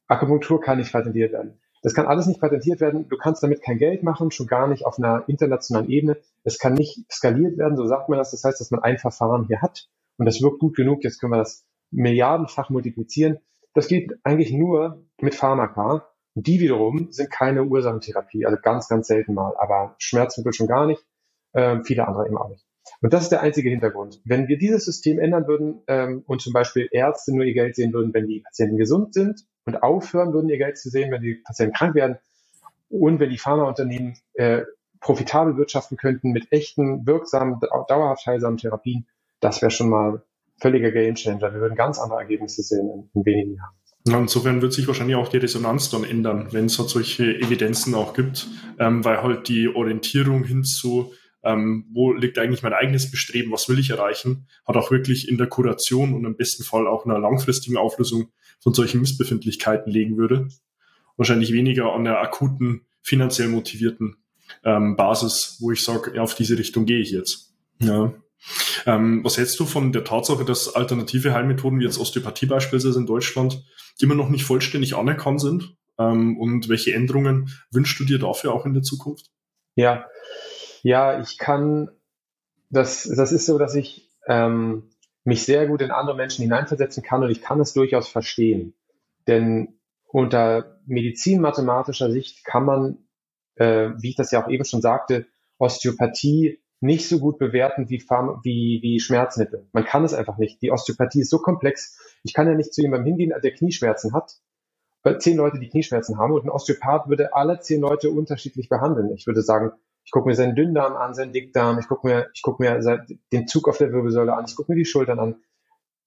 [0.06, 1.58] Akupunktur kann nicht patentiert werden.
[1.86, 3.08] Das kann alles nicht patentiert werden.
[3.08, 6.16] Du kannst damit kein Geld machen, schon gar nicht auf einer internationalen Ebene.
[6.42, 8.32] Es kann nicht skaliert werden, so sagt man das.
[8.32, 11.04] Das heißt, dass man ein Verfahren hier hat und das wirkt gut genug.
[11.04, 13.38] Jetzt können wir das milliardenfach multiplizieren.
[13.72, 16.08] Das geht eigentlich nur mit Pharmaka.
[16.34, 21.06] Die wiederum sind keine Ursachentherapie, also ganz, ganz selten mal, aber Schmerzmittel schon gar nicht,
[21.52, 22.66] äh, viele andere eben auch nicht.
[23.00, 24.20] Und das ist der einzige Hintergrund.
[24.24, 27.92] Wenn wir dieses System ändern würden ähm, und zum Beispiel Ärzte nur ihr Geld sehen
[27.92, 31.34] würden, wenn die Patienten gesund sind und aufhören würden, ihr Geld zu sehen, wenn die
[31.34, 32.18] Patienten krank werden
[32.88, 34.62] und wenn die Pharmaunternehmen äh,
[35.00, 39.06] profitabel wirtschaften könnten mit echten, wirksamen, dauerhaft heilsamen Therapien,
[39.40, 40.22] das wäre schon mal
[40.60, 41.52] völliger Gamechanger.
[41.52, 43.74] Wir würden ganz andere Ergebnisse sehen in, in wenigen Jahren.
[44.08, 47.94] Ja, insofern wird sich wahrscheinlich auch die Resonanz dann ändern, wenn es halt solche Evidenzen
[47.94, 48.46] auch gibt,
[48.78, 51.12] ähm, weil halt die Orientierung hin zu,
[51.46, 55.38] ähm, wo liegt eigentlich mein eigenes Bestreben, was will ich erreichen, hat auch wirklich in
[55.38, 60.48] der Kuration und im besten Fall auch einer langfristigen Auflösung von solchen Missbefindlichkeiten legen würde.
[61.16, 64.16] Wahrscheinlich weniger an der akuten, finanziell motivierten
[64.64, 67.54] ähm, Basis, wo ich sage, auf diese Richtung gehe ich jetzt.
[67.80, 68.12] Ja.
[68.84, 73.06] Ähm, was hältst du von der Tatsache, dass alternative Heilmethoden wie jetzt Osteopathie beispielsweise in
[73.06, 73.64] Deutschland
[74.00, 75.76] immer noch nicht vollständig anerkannt sind?
[75.98, 79.30] Ähm, und welche Änderungen wünschst du dir dafür auch in der Zukunft?
[79.76, 80.06] Ja,
[80.86, 81.90] ja, ich kann,
[82.70, 84.88] das, das ist so, dass ich ähm,
[85.24, 88.72] mich sehr gut in andere Menschen hineinversetzen kann und ich kann es durchaus verstehen.
[89.26, 92.98] Denn unter medizinmathematischer Sicht kann man,
[93.56, 95.26] äh, wie ich das ja auch eben schon sagte,
[95.58, 99.66] Osteopathie nicht so gut bewerten wie, Pharma, wie, wie Schmerzmittel.
[99.72, 100.62] Man kann es einfach nicht.
[100.62, 101.98] Die Osteopathie ist so komplex.
[102.22, 104.36] Ich kann ja nicht zu jemandem hingehen, der Knieschmerzen hat,
[105.02, 109.10] äh, zehn Leute, die Knieschmerzen haben und ein Osteopath würde alle zehn Leute unterschiedlich behandeln.
[109.16, 109.72] Ich würde sagen,
[110.06, 113.48] ich gucke mir seinen Dünndarm an, seinen Dickdarm, ich gucke mir, ich gucke mir den
[113.48, 115.36] Zug auf der Wirbelsäule an, ich gucke mir die Schultern an.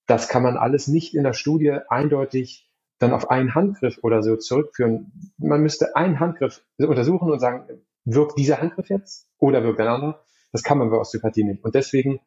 [0.07, 4.37] Das kann man alles nicht in der Studie eindeutig dann auf einen Handgriff oder so
[4.37, 5.11] zurückführen.
[5.37, 7.67] Man müsste einen Handgriff untersuchen und sagen,
[8.05, 10.23] wirkt dieser Handgriff jetzt oder wirkt ein anderer?
[10.53, 11.63] Das kann man bei Osteopathie nicht.
[11.63, 12.21] Und deswegen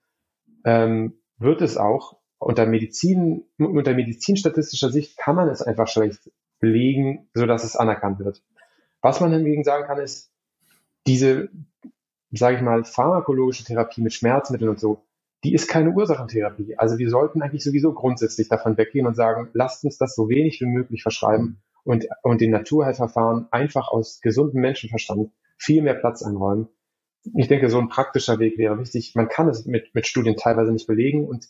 [0.64, 6.30] ähm, wird es auch unter Medizin, unter medizinstatistischer Sicht kann man es einfach schlecht
[6.60, 8.42] belegen, so dass es anerkannt wird.
[9.00, 10.31] Was man hingegen sagen kann, ist,
[11.06, 11.48] diese,
[12.30, 15.04] sage ich mal, pharmakologische Therapie mit Schmerzmitteln und so,
[15.44, 16.78] die ist keine Ursachentherapie.
[16.78, 20.60] Also wir sollten eigentlich sowieso grundsätzlich davon weggehen und sagen, lasst uns das so wenig
[20.60, 26.68] wie möglich verschreiben und, und den Naturheilverfahren einfach aus gesundem Menschenverstand viel mehr Platz einräumen
[27.34, 29.14] ich denke, so ein praktischer Weg wäre wichtig.
[29.14, 31.48] Man kann es mit, mit Studien teilweise nicht belegen und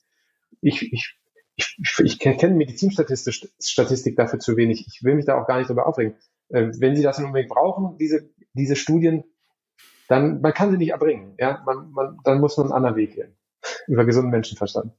[0.60, 1.16] ich, ich,
[1.56, 4.86] ich, ich kenne Medizinstatistik Statistik dafür zu wenig.
[4.86, 6.14] Ich will mich da auch gar nicht drüber aufregen.
[6.48, 9.24] Äh, wenn Sie das unbedingt brauchen, diese, diese Studien,
[10.12, 11.34] dann man kann sie nicht erbringen.
[11.38, 13.34] Ja, man, man, dann muss man einen anderen Weg gehen.
[13.86, 14.92] Über gesunden Menschenverstand.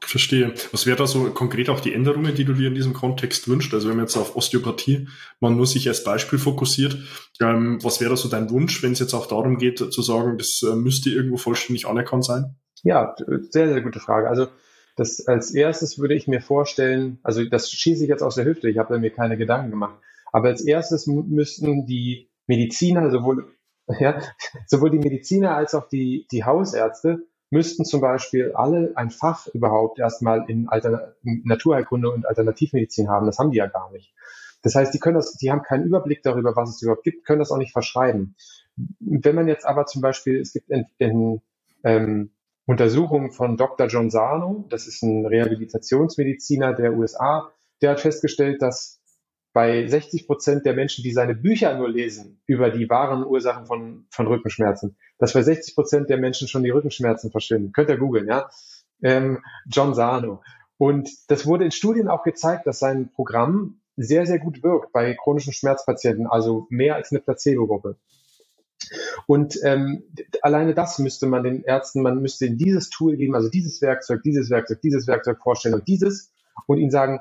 [0.00, 0.52] Verstehe.
[0.72, 3.72] Was wäre da so konkret auch die Änderungen, die du dir in diesem Kontext wünschst?
[3.72, 5.06] Also wenn man jetzt auf Osteopathie
[5.38, 6.98] man nur sich als Beispiel fokussiert,
[7.40, 10.36] ähm, was wäre da so dein Wunsch, wenn es jetzt auch darum geht zu sagen,
[10.38, 12.56] das äh, müsste irgendwo vollständig anerkannt sein?
[12.82, 13.14] Ja,
[13.50, 14.28] sehr, sehr gute Frage.
[14.28, 14.48] Also
[14.96, 18.68] das als erstes würde ich mir vorstellen, also das schieße ich jetzt aus der Hüfte,
[18.68, 19.98] ich habe mir keine Gedanken gemacht,
[20.32, 23.54] aber als erstes müssten die Mediziner, sowohl,
[24.00, 24.20] ja,
[24.66, 29.98] sowohl die Mediziner als auch die, die Hausärzte müssten zum Beispiel alle ein Fach überhaupt
[29.98, 33.26] erstmal in, Altern Naturheilkunde und Alternativmedizin haben.
[33.26, 34.14] Das haben die ja gar nicht.
[34.62, 37.40] Das heißt, die können das, die haben keinen Überblick darüber, was es überhaupt gibt, können
[37.40, 38.36] das auch nicht verschreiben.
[39.00, 41.42] Wenn man jetzt aber zum Beispiel, es gibt in, in
[41.84, 42.30] ähm,
[42.64, 43.88] Untersuchungen von Dr.
[43.88, 47.50] John Sarno, das ist ein Rehabilitationsmediziner der USA,
[47.82, 49.01] der hat festgestellt, dass
[49.52, 54.06] bei 60 Prozent der Menschen, die seine Bücher nur lesen über die wahren Ursachen von,
[54.10, 57.72] von Rückenschmerzen, dass bei 60 Prozent der Menschen schon die Rückenschmerzen verschwinden.
[57.72, 58.50] Könnt ihr googeln, ja?
[59.02, 60.42] Ähm, John Sarno.
[60.78, 65.14] Und das wurde in Studien auch gezeigt, dass sein Programm sehr, sehr gut wirkt bei
[65.14, 67.96] chronischen Schmerzpatienten, also mehr als eine Placebo-Gruppe.
[69.26, 70.04] Und ähm,
[70.40, 74.22] alleine das müsste man den Ärzten, man müsste ihnen dieses Tool geben, also dieses Werkzeug,
[74.22, 76.32] dieses Werkzeug, dieses Werkzeug vorstellen und dieses
[76.66, 77.20] und ihnen sagen,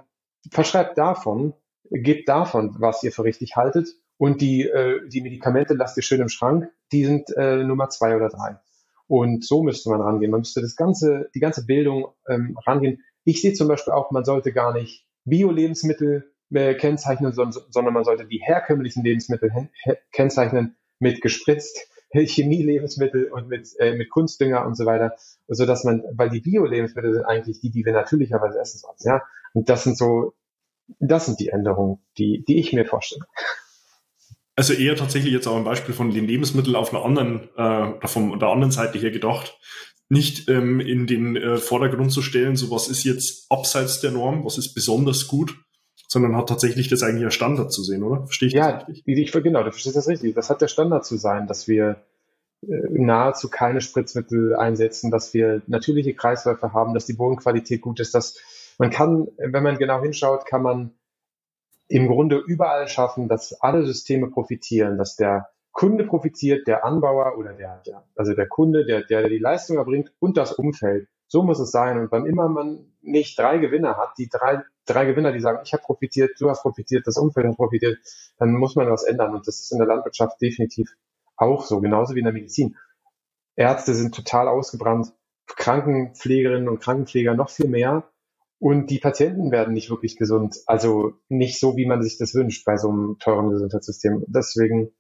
[0.50, 1.54] verschreibt davon,
[1.92, 6.22] gebt davon, was ihr für richtig haltet und die, äh, die Medikamente lasst ihr schön
[6.22, 8.58] im Schrank, die sind äh, Nummer zwei oder drei.
[9.08, 10.32] Und so müsste man rangehen.
[10.32, 13.04] Man müsste das ganze, die ganze Bildung ähm, rangehen.
[13.26, 18.26] Ich sehe zum Beispiel auch, man sollte gar nicht Bio-Lebensmittel äh, kennzeichnen, sondern man sollte
[18.26, 19.52] die herkömmlichen Lebensmittel
[20.12, 25.16] kennzeichnen mit gespritzt Chemie-Lebensmittel und mit, äh, mit Kunstdünger und so weiter,
[25.48, 29.24] so dass man, weil die Bio-Lebensmittel sind eigentlich die, die wir natürlicherweise essen sollen, ja.
[29.54, 30.34] Und das sind so,
[31.00, 33.26] das sind die Änderungen, die, die ich mir vorstelle.
[34.56, 38.38] Also eher tatsächlich jetzt auch ein Beispiel von den Lebensmitteln auf einer anderen, äh, von
[38.40, 39.58] der anderen Seite her gedacht,
[40.10, 44.44] nicht ähm, in den äh, Vordergrund zu stellen, so was ist jetzt abseits der Norm,
[44.44, 45.56] was ist besonders gut,
[46.10, 48.26] sondern hat tatsächlich das eigentlich als Standard zu sehen, oder?
[48.26, 49.18] Verstehe ich ja, das richtig?
[49.18, 50.36] Ich, genau, du verstehst das richtig.
[50.36, 52.04] Das hat der Standard zu sein, dass wir
[52.64, 58.14] äh, nahezu keine Spritzmittel einsetzen, dass wir natürliche Kreisläufe haben, dass die Bodenqualität gut ist,
[58.14, 58.38] dass
[58.78, 60.94] man kann, wenn man genau hinschaut, kann man
[61.88, 67.54] im Grunde überall schaffen, dass alle Systeme profitieren, dass der Kunde profitiert, der Anbauer oder
[67.54, 71.08] der, der also der Kunde, der, der die Leistung erbringt und das Umfeld.
[71.28, 71.98] So muss es sein.
[71.98, 75.72] Und wann immer man nicht drei Gewinner hat, die drei, drei Gewinner, die sagen, ich
[75.72, 78.00] habe profitiert, du hast profitiert, das Umfeld hat profitiert,
[78.38, 79.34] dann muss man was ändern.
[79.34, 80.94] Und das ist in der Landwirtschaft definitiv
[81.38, 82.76] auch so, genauso wie in der Medizin.
[83.56, 85.14] Ärzte sind total ausgebrannt,
[85.48, 88.11] Krankenpflegerinnen und Krankenpfleger noch viel mehr.
[88.62, 90.56] Und die Patienten werden nicht wirklich gesund.
[90.68, 94.24] Also nicht so, wie man sich das wünscht bei so einem teuren Gesundheitssystem.
[94.28, 94.92] Deswegen,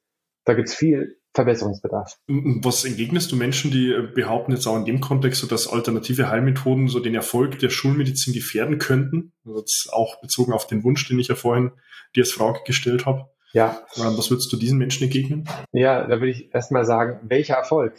[0.45, 2.17] da gibt's viel Verbesserungsbedarf.
[2.27, 6.27] Was entgegnest du Menschen, die äh, behaupten jetzt auch in dem Kontext, so dass alternative
[6.27, 9.31] Heilmethoden so den Erfolg der Schulmedizin gefährden könnten?
[9.45, 11.69] Also jetzt auch bezogen auf den Wunsch, den ich ja vorhin
[12.15, 13.29] dir als Frage gestellt habe.
[13.53, 13.85] Ja.
[13.95, 15.47] Ähm, was würdest du diesen Menschen entgegnen?
[15.71, 17.93] Ja, da würde ich erstmal sagen, welcher Erfolg?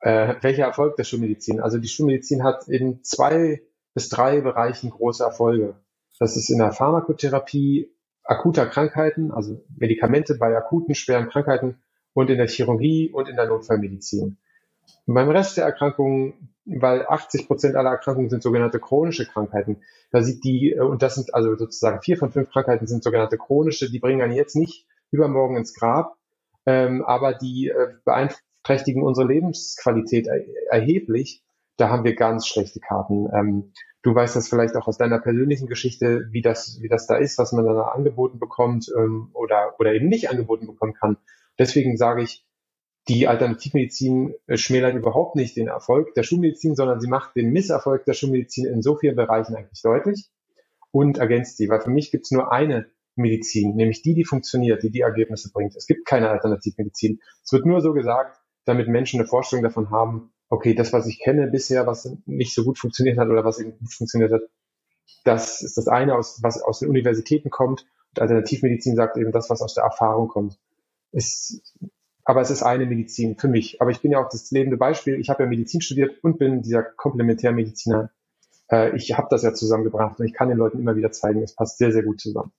[0.00, 1.58] Äh, welcher Erfolg der Schulmedizin?
[1.58, 3.62] Also die Schulmedizin hat in zwei
[3.94, 5.74] bis drei Bereichen große Erfolge.
[6.18, 7.90] Das ist in der Pharmakotherapie
[8.24, 13.46] akuter Krankheiten, also Medikamente bei akuten, schweren Krankheiten und in der Chirurgie und in der
[13.46, 14.36] Notfallmedizin.
[15.06, 20.22] Und beim Rest der Erkrankungen, weil 80 Prozent aller Erkrankungen sind sogenannte chronische Krankheiten, da
[20.22, 23.90] sieht die, äh, und das sind also sozusagen vier von fünf Krankheiten sind sogenannte chronische,
[23.90, 26.16] die bringen einen jetzt nicht übermorgen ins Grab,
[26.66, 31.42] ähm, aber die äh, beeinträchtigen unsere Lebensqualität er erheblich.
[31.80, 33.26] Da haben wir ganz schlechte Karten.
[33.34, 37.16] Ähm, du weißt das vielleicht auch aus deiner persönlichen Geschichte, wie das, wie das da
[37.16, 41.16] ist, was man dann angeboten bekommt ähm, oder, oder eben nicht angeboten bekommen kann.
[41.58, 42.44] Deswegen sage ich,
[43.08, 48.04] die Alternativmedizin äh, schmälert überhaupt nicht den Erfolg der Schulmedizin, sondern sie macht den Misserfolg
[48.04, 50.28] der Schulmedizin in so vielen Bereichen eigentlich deutlich
[50.90, 51.70] und ergänzt sie.
[51.70, 55.50] Weil für mich gibt es nur eine Medizin, nämlich die, die funktioniert, die die Ergebnisse
[55.50, 55.74] bringt.
[55.76, 57.20] Es gibt keine Alternativmedizin.
[57.42, 61.20] Es wird nur so gesagt, damit Menschen eine Vorstellung davon haben, okay, das, was ich
[61.20, 64.42] kenne bisher, was nicht so gut funktioniert hat oder was eben gut funktioniert hat,
[65.24, 67.86] das ist das eine, was aus den Universitäten kommt.
[68.10, 70.58] Und Alternativmedizin sagt eben das, was aus der Erfahrung kommt
[71.12, 71.62] ist,
[72.24, 73.80] aber es ist eine Medizin für mich.
[73.80, 75.18] Aber ich bin ja auch das lebende Beispiel.
[75.18, 78.10] Ich habe ja Medizin studiert und bin dieser Komplementärmediziner.
[78.70, 81.54] Äh, ich habe das ja zusammengebracht und ich kann den Leuten immer wieder zeigen, es
[81.54, 82.52] passt sehr, sehr gut zusammen.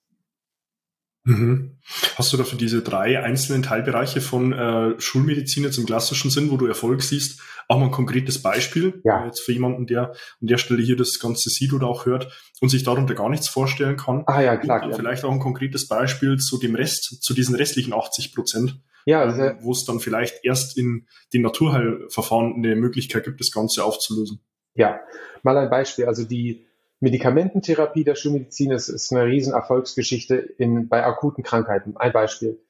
[1.24, 1.78] Mhm.
[2.16, 6.56] Hast du dafür diese drei einzelnen Teilbereiche von äh, Schulmedizin jetzt im klassischen Sinn, wo
[6.56, 9.00] du Erfolg siehst, auch mal ein konkretes Beispiel?
[9.04, 9.22] Ja.
[9.22, 12.32] Äh, jetzt für jemanden, der an der Stelle hier das Ganze sieht oder auch hört
[12.60, 14.24] und sich darunter gar nichts vorstellen kann.
[14.26, 14.88] Ah ja, klar.
[14.88, 14.96] Ja.
[14.96, 18.80] Vielleicht auch ein konkretes Beispiel zu dem Rest, zu diesen restlichen 80 Prozent.
[19.04, 23.50] Ja, also, äh, wo es dann vielleicht erst in den Naturheilverfahren eine Möglichkeit gibt, das
[23.50, 24.40] Ganze aufzulösen.
[24.74, 25.00] Ja,
[25.42, 26.06] mal ein Beispiel.
[26.06, 26.66] Also die
[27.02, 31.96] Medikamententherapie der Schulmedizin ist, ist eine riesen Erfolgsgeschichte in, bei akuten Krankheiten.
[31.96, 32.62] Ein Beispiel.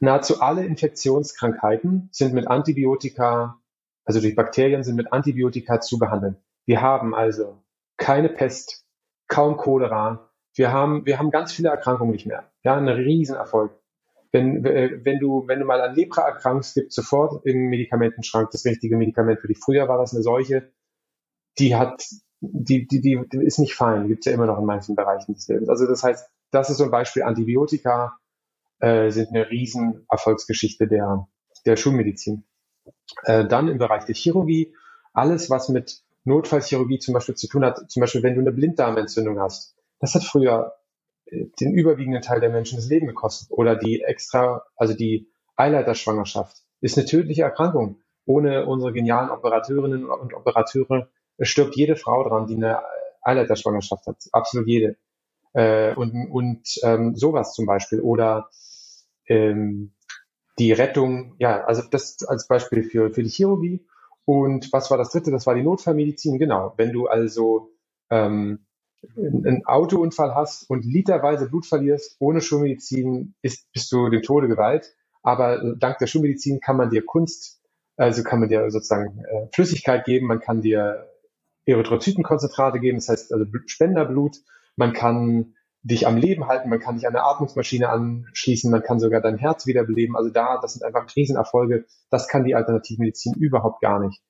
[0.00, 3.60] Nahezu alle Infektionskrankheiten sind mit Antibiotika,
[4.06, 6.38] also durch Bakterien sind mit Antibiotika zu behandeln.
[6.64, 7.62] Wir haben also
[7.98, 8.86] keine Pest,
[9.26, 10.30] kaum Cholera.
[10.54, 12.50] Wir haben, wir haben ganz viele Erkrankungen nicht mehr.
[12.64, 13.78] Ja, ein Riesenerfolg.
[14.32, 18.64] Wenn, äh, wenn du, wenn du mal an Lepra erkrankst, gibt sofort im Medikamentenschrank das
[18.64, 19.58] richtige Medikament für dich.
[19.58, 20.72] Früher war das eine Seuche,
[21.58, 22.06] die hat
[22.40, 24.94] die, die, die, die ist nicht fein, die gibt es ja immer noch in manchen
[24.94, 25.68] Bereichen des Lebens.
[25.68, 28.18] Also das heißt, das ist so ein Beispiel, Antibiotika
[28.80, 31.28] äh, sind eine riesen Erfolgsgeschichte der,
[31.66, 32.44] der Schulmedizin.
[33.24, 34.74] Äh, dann im Bereich der Chirurgie,
[35.12, 39.40] alles, was mit Notfallchirurgie zum Beispiel zu tun hat, zum Beispiel wenn du eine Blinddarmentzündung
[39.40, 40.74] hast, das hat früher
[41.26, 43.50] äh, den überwiegenden Teil der Menschen das Leben gekostet.
[43.50, 48.00] Oder die extra, also die Eileiterschwangerschaft ist eine tödliche Erkrankung.
[48.24, 52.80] Ohne unsere genialen Operateurinnen und Operateure es stirbt jede Frau dran, die eine
[53.22, 54.16] Eileiterschwangerschaft hat.
[54.32, 54.96] Absolut jede.
[55.54, 58.00] Äh, und und ähm, sowas zum Beispiel.
[58.00, 58.50] Oder
[59.26, 59.94] ähm,
[60.58, 63.86] die Rettung, ja, also das als Beispiel für, für die Chirurgie.
[64.24, 65.30] Und was war das dritte?
[65.30, 66.74] Das war die Notfallmedizin, genau.
[66.76, 67.70] Wenn du also
[68.10, 68.66] ähm,
[69.16, 74.94] einen Autounfall hast und literweise Blut verlierst, ohne Schulmedizin ist, bist du dem Tode geweiht.
[75.22, 77.60] Aber dank der Schulmedizin kann man dir Kunst,
[77.96, 81.08] also kann man dir sozusagen äh, Flüssigkeit geben, man kann dir
[81.72, 84.38] Erythrozytenkonzentrate geben, das heißt also Spenderblut,
[84.76, 89.00] man kann dich am Leben halten, man kann dich an eine Atmungsmaschine anschließen, man kann
[89.00, 90.16] sogar dein Herz wiederbeleben.
[90.16, 91.86] Also da, das sind einfach Riesenerfolge.
[92.10, 94.20] Das kann die Alternativmedizin überhaupt gar nicht.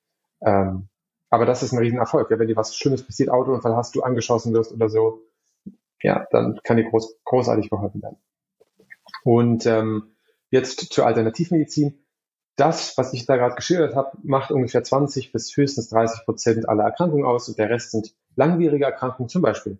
[0.41, 0.89] Ähm,
[1.29, 2.29] aber das ist ein Riesenerfolg.
[2.31, 5.21] Ja, wenn dir was Schlimmes passiert, Autounfall hast, du angeschossen wirst oder so,
[6.01, 8.17] ja, dann kann dir groß, großartig geholfen werden.
[9.23, 10.15] Und ähm,
[10.49, 12.05] jetzt zur Alternativmedizin.
[12.59, 16.83] Das, was ich da gerade geschildert habe, macht ungefähr 20 bis höchstens 30 Prozent aller
[16.83, 19.79] Erkrankungen aus und der Rest sind langwierige Erkrankungen, zum Beispiel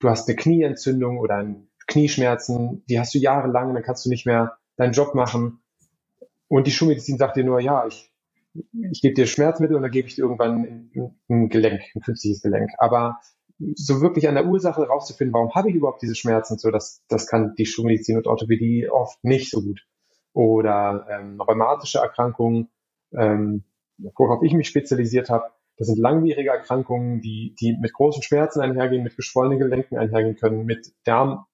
[0.00, 1.46] du hast eine Knieentzündung oder
[1.86, 5.60] Knieschmerzen, die hast du jahrelang, dann kannst du nicht mehr deinen Job machen.
[6.48, 8.12] Und die Schulmedizin sagt dir nur, ja, ich,
[8.90, 12.42] ich gebe dir Schmerzmittel und dann gebe ich dir irgendwann ein, ein Gelenk, ein künstliches
[12.42, 12.70] Gelenk.
[12.78, 13.20] Aber
[13.74, 17.26] so wirklich an der Ursache rauszufinden, warum habe ich überhaupt diese Schmerzen, so das, das
[17.26, 19.86] kann die Schulmedizin und Orthopädie oft nicht so gut.
[20.32, 22.68] Oder ähm, rheumatische Erkrankungen,
[23.12, 23.64] ähm,
[23.98, 29.02] worauf ich mich spezialisiert habe, das sind langwierige Erkrankungen, die, die mit großen Schmerzen einhergehen,
[29.02, 31.46] mit geschwollenen Gelenken einhergehen können, mit Darm,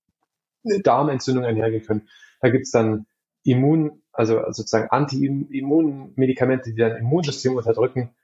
[0.82, 2.08] Darmentzündungen einhergehen können.
[2.40, 3.06] Da gibt's dann
[3.44, 8.16] Immun, also sozusagen Anti-Immun-Medikamente, die dein Immunsystem unterdrücken.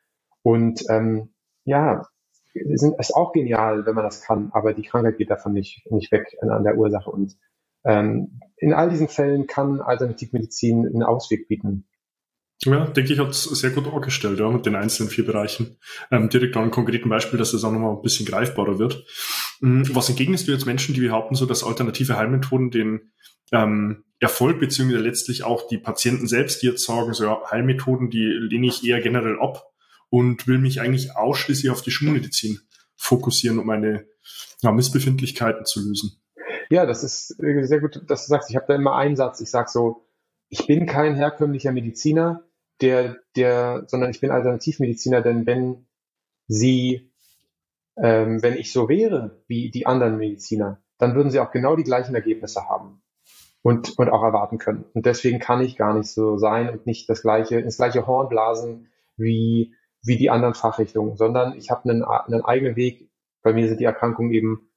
[0.42, 1.32] Und ähm,
[1.64, 2.04] ja,
[2.52, 6.10] sind, ist auch genial, wenn man das kann, aber die Krankheit geht davon nicht, nicht
[6.10, 7.10] weg an der Ursache.
[7.10, 7.36] Und
[7.84, 11.86] ähm, in all diesen Fällen kann Alternativmedizin einen Ausweg bieten.
[12.64, 15.78] Ja, denke ich, hat es sehr gut dargestellt, ja, mit den einzelnen vier Bereichen.
[16.12, 19.04] Ähm, direkt an einem konkreten Beispiel, dass das auch nochmal ein bisschen greifbarer wird.
[19.60, 23.12] Mhm, was entgegnest du jetzt Menschen, die behaupten, so dass alternative Heilmethoden den
[23.50, 28.26] ähm, Erfolg beziehungsweise letztlich auch die Patienten selbst, die jetzt sagen, so ja, Heilmethoden, die
[28.26, 29.64] lehne ich eher generell ab
[30.08, 32.60] und will mich eigentlich ausschließlich auf die Schulmedizin
[32.96, 34.06] fokussieren, um meine
[34.60, 36.21] ja, Missbefindlichkeiten zu lösen.
[36.72, 38.48] Ja, das ist sehr gut, dass du sagst.
[38.48, 39.42] Ich habe da immer einen Satz.
[39.42, 40.06] Ich sage so,
[40.48, 42.44] ich bin kein herkömmlicher Mediziner
[42.80, 45.86] der, der, sondern ich bin Alternativmediziner, denn wenn
[46.48, 47.12] sie,
[47.98, 51.82] ähm, wenn ich so wäre wie die anderen Mediziner, dann würden sie auch genau die
[51.82, 53.02] gleichen Ergebnisse haben
[53.60, 54.86] und, und auch erwarten können.
[54.94, 58.30] Und deswegen kann ich gar nicht so sein und nicht das gleiche, ins gleiche Horn
[58.30, 63.10] blasen wie, wie die anderen Fachrichtungen, sondern ich habe einen, einen eigenen Weg.
[63.42, 64.71] Bei mir sind die Erkrankungen eben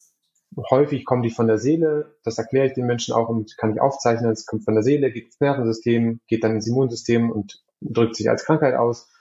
[0.69, 3.81] häufig kommen die von der Seele, das erkläre ich den Menschen auch und kann ich
[3.81, 8.15] aufzeichnen, es kommt von der Seele, geht ins Nervensystem, geht dann ins Immunsystem und drückt
[8.15, 9.11] sich als Krankheit aus.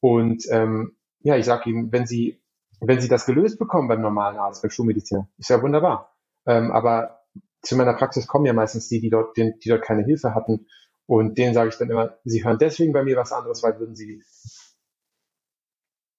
[0.00, 2.40] Und ähm, ja, ich sage Ihnen, wenn Sie,
[2.80, 6.16] wenn Sie das gelöst bekommen beim normalen Arzt, beim Schulmediziner, ist ja wunderbar.
[6.46, 7.20] Ähm, aber
[7.62, 10.66] zu meiner Praxis kommen ja meistens die, die dort, die, die dort keine Hilfe hatten.
[11.06, 13.96] Und denen sage ich dann immer, Sie hören deswegen bei mir was anderes, weil würden
[13.96, 14.22] Sie,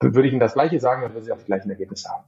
[0.01, 2.25] würde ich Ihnen das Gleiche sagen, dann würden Sie auch die gleichen Ergebnisse haben.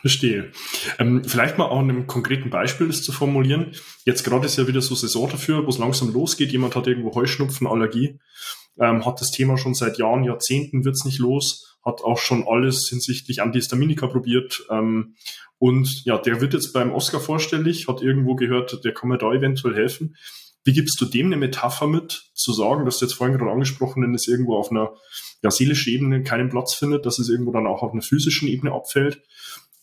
[0.00, 0.52] Verstehe.
[0.98, 3.72] Ähm, vielleicht mal auch einem konkreten Beispiel das zu formulieren.
[4.04, 6.52] Jetzt gerade ist ja wieder so Saison dafür, wo es langsam losgeht.
[6.52, 8.18] Jemand hat irgendwo Heuschnupfen, Allergie,
[8.78, 12.88] ähm, hat das Thema schon seit Jahren, Jahrzehnten wird's nicht los, hat auch schon alles
[12.88, 14.64] hinsichtlich Antihistaminika probiert.
[14.70, 15.14] Ähm,
[15.58, 19.32] und ja, der wird jetzt beim Oscar vorstellig, hat irgendwo gehört, der kann mir da
[19.32, 20.14] eventuell helfen.
[20.64, 24.04] Wie gibst du dem eine Metapher mit, zu sagen, dass du jetzt vorhin gerade angesprochen
[24.04, 24.92] hast, es irgendwo auf einer
[25.42, 28.72] ja, seelischen Ebene keinen Platz findet, dass es irgendwo dann auch auf einer physischen Ebene
[28.72, 29.22] abfällt?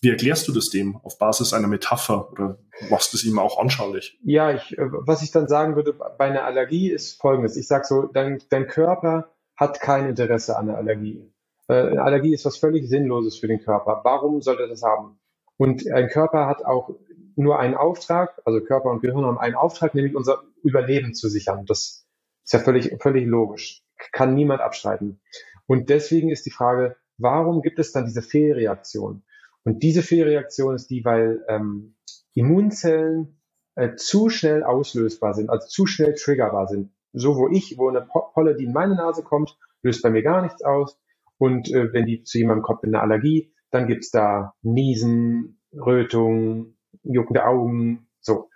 [0.05, 2.59] Wie erklärst du das dem auf Basis einer Metapher oder
[2.91, 4.19] machst du es ihm auch anschaulich?
[4.23, 7.57] Ja, ich, äh, was ich dann sagen würde bei einer Allergie ist folgendes.
[7.57, 11.33] Ich sage so, dein, dein Körper hat kein Interesse an der Allergie.
[11.67, 14.01] Äh, eine Allergie ist was völlig Sinnloses für den Körper.
[14.03, 15.17] Warum sollte er das haben?
[15.57, 16.91] Und ein Körper hat auch
[17.35, 21.65] nur einen Auftrag, also Körper und Gehirn haben einen Auftrag, nämlich unser Überleben zu sichern.
[21.65, 22.05] Das
[22.43, 23.81] ist ja völlig, völlig logisch.
[24.11, 25.19] Kann niemand abstreiten.
[25.65, 29.23] Und deswegen ist die Frage, warum gibt es dann diese Fehlreaktion?
[29.65, 31.95] Und diese Fehlreaktion ist die, weil ähm,
[32.35, 33.41] Immunzellen
[33.75, 36.91] äh, zu schnell auslösbar sind, also zu schnell triggerbar sind.
[37.13, 40.43] So wo ich, wo eine Polle, die in meine Nase kommt, löst bei mir gar
[40.43, 40.99] nichts aus.
[41.39, 46.77] Und äh, wenn die zu jemandem kommt mit einer Allergie, dann gibt's da Niesen, Rötung,
[47.03, 48.49] juckende Augen, so.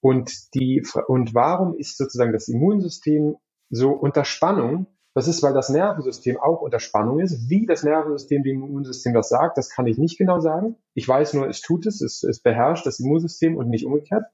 [0.00, 3.36] Und die und warum ist sozusagen das Immunsystem
[3.70, 4.86] so unter Spannung?
[5.18, 7.50] Das ist, weil das Nervensystem auch unter Spannung ist.
[7.50, 10.76] Wie das Nervensystem dem Immunsystem das sagt, das kann ich nicht genau sagen.
[10.94, 14.26] Ich weiß nur, es tut es, es, es beherrscht das Immunsystem und nicht umgekehrt.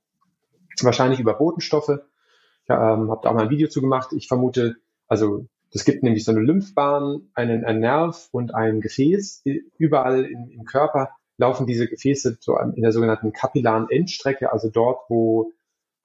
[0.82, 1.88] Wahrscheinlich über Botenstoffe.
[1.88, 4.12] Ich ähm, habe da auch mal ein Video zu gemacht.
[4.12, 4.76] Ich vermute,
[5.08, 9.42] also es gibt nämlich so eine Lymphbahn, einen, einen Nerv und ein Gefäß.
[9.78, 15.08] Überall im, im Körper laufen diese Gefäße so in der sogenannten kapillaren Endstrecke, also dort,
[15.08, 15.50] wo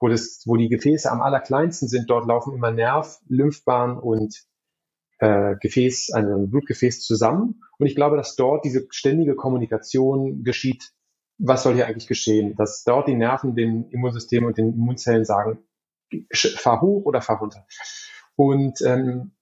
[0.02, 4.46] wo, das, wo die Gefäße am allerkleinsten sind, dort laufen immer Nerv, Lymphbahn und
[5.20, 7.62] äh, Gefäß, also ein Blutgefäß zusammen.
[7.78, 10.92] Und ich glaube, dass dort diese ständige Kommunikation geschieht.
[11.38, 12.56] Was soll hier eigentlich geschehen?
[12.56, 15.58] Dass dort die Nerven dem Immunsystem und den Immunzellen sagen,
[16.32, 17.66] fahr hoch oder fahr runter.
[18.34, 19.32] Und, ähm,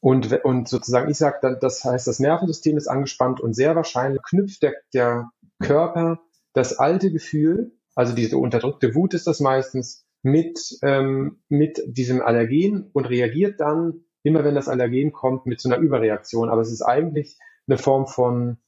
[0.00, 4.62] und, und sozusagen, ich sage, das heißt, das Nervensystem ist angespannt und sehr wahrscheinlich knüpft
[4.62, 6.20] der, der Körper
[6.52, 12.90] das alte Gefühl, also diese unterdrückte Wut ist das meistens, mit, ähm, mit diesem Allergen
[12.92, 16.50] und reagiert dann immer, wenn das Allergen kommt, mit so einer Überreaktion.
[16.50, 18.58] Aber es ist eigentlich eine Form von,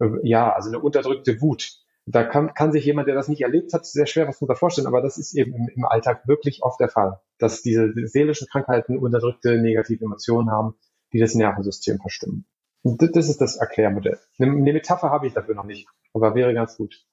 [0.00, 1.72] äh, ja, also eine unterdrückte Wut.
[2.06, 4.86] Da kann, kann sich jemand, der das nicht erlebt hat, sehr schwer was darunter vorstellen,
[4.86, 8.98] aber das ist eben im, im Alltag wirklich oft der Fall, dass diese seelischen Krankheiten
[8.98, 10.74] unterdrückte negative Emotionen haben,
[11.14, 12.44] die das Nervensystem verstimmen.
[12.82, 14.18] Das ist das Erklärmodell.
[14.38, 17.06] Eine, eine Metapher habe ich dafür noch nicht, aber wäre ganz gut.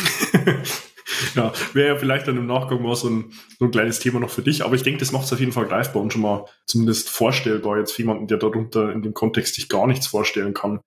[1.34, 4.30] ja, wäre ja vielleicht dann im Nachgang mal so ein, so ein kleines Thema noch
[4.30, 4.64] für dich.
[4.64, 7.78] Aber ich denke, das macht es auf jeden Fall greifbar und schon mal zumindest vorstellbar
[7.78, 10.80] jetzt für jemanden, der darunter in dem Kontext sich gar nichts vorstellen kann.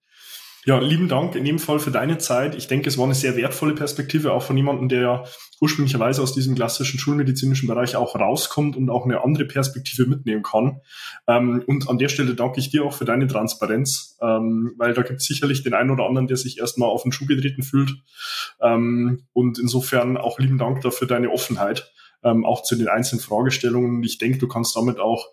[0.66, 2.54] Ja, lieben Dank in dem Fall für deine Zeit.
[2.54, 5.24] Ich denke, es war eine sehr wertvolle Perspektive, auch von jemandem, der ja
[5.60, 10.80] ursprünglicherweise aus diesem klassischen schulmedizinischen Bereich auch rauskommt und auch eine andere Perspektive mitnehmen kann.
[11.28, 15.02] Ähm, und an der Stelle danke ich dir auch für deine Transparenz, ähm, weil da
[15.02, 17.92] gibt es sicherlich den einen oder anderen, der sich erstmal auf den Schuh getreten fühlt.
[18.62, 21.90] Ähm, und insofern auch lieben Dank dafür deine Offenheit,
[22.22, 24.02] auch zu den einzelnen Fragestellungen.
[24.02, 25.26] Ich denke, du kannst damit auch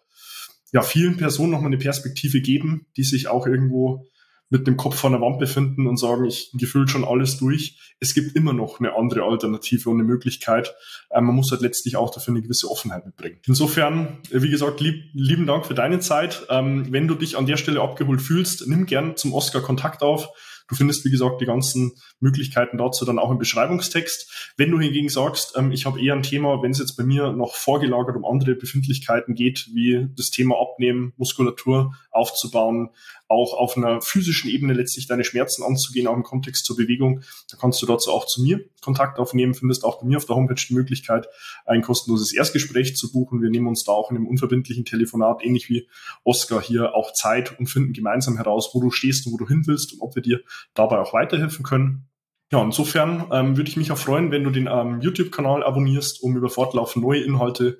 [0.73, 4.09] ja, vielen Personen nochmal eine Perspektive geben, die sich auch irgendwo
[4.51, 7.79] mit dem Kopf vor der Wand befinden und sagen, ich gefühlt schon alles durch.
[7.99, 10.75] Es gibt immer noch eine andere Alternative und eine Möglichkeit.
[11.09, 13.39] Ähm, man muss halt letztlich auch dafür eine gewisse Offenheit mitbringen.
[13.47, 16.45] Insofern, äh, wie gesagt, lieb, lieben Dank für deine Zeit.
[16.49, 20.29] Ähm, wenn du dich an der Stelle abgeholt fühlst, nimm gern zum Oscar Kontakt auf.
[20.67, 24.53] Du findest, wie gesagt, die ganzen Möglichkeiten dazu dann auch im Beschreibungstext.
[24.57, 27.31] Wenn du hingegen sagst, ähm, ich habe eher ein Thema, wenn es jetzt bei mir
[27.31, 32.89] noch vorgelagert um andere Befindlichkeiten geht, wie das Thema Abnehmen, Muskulatur aufzubauen,
[33.27, 37.59] auch auf einer physischen Ebene letztlich deine Schmerzen anzugehen, auch im Kontext zur Bewegung, dann
[37.59, 40.61] kannst du dazu auch zu mir Kontakt aufnehmen, findest auch bei mir auf der Homepage
[40.67, 41.27] die Möglichkeit,
[41.65, 43.41] ein kostenloses Erstgespräch zu buchen.
[43.41, 45.87] Wir nehmen uns da auch in einem unverbindlichen Telefonat, ähnlich wie
[46.23, 49.63] Oscar hier, auch Zeit und finden gemeinsam heraus, wo du stehst und wo du hin
[49.65, 50.41] willst und ob wir dir
[50.73, 52.07] dabei auch weiterhelfen können.
[52.51, 56.35] Ja, insofern ähm, würde ich mich auch freuen, wenn du den ähm, YouTube-Kanal abonnierst, um
[56.35, 57.79] über fortlaufend neue Inhalte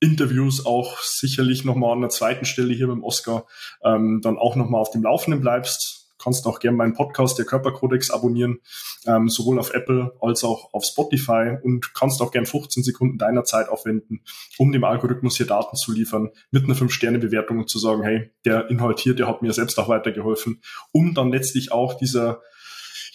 [0.00, 3.46] Interviews auch sicherlich nochmal an der zweiten Stelle hier beim Oscar
[3.82, 6.05] ähm, dann auch nochmal auf dem Laufenden bleibst.
[6.26, 8.58] Kannst auch gerne meinen Podcast, der Körperkodex, abonnieren,
[9.06, 13.44] ähm, sowohl auf Apple als auch auf Spotify und kannst auch gern 15 Sekunden deiner
[13.44, 14.22] Zeit aufwenden,
[14.58, 18.68] um dem Algorithmus hier Daten zu liefern, mit einer 5-Sterne-Bewertung und zu sagen, hey, der
[18.70, 20.60] Inhalt hier, der hat mir selbst auch weitergeholfen,
[20.90, 22.40] um dann letztlich auch dieser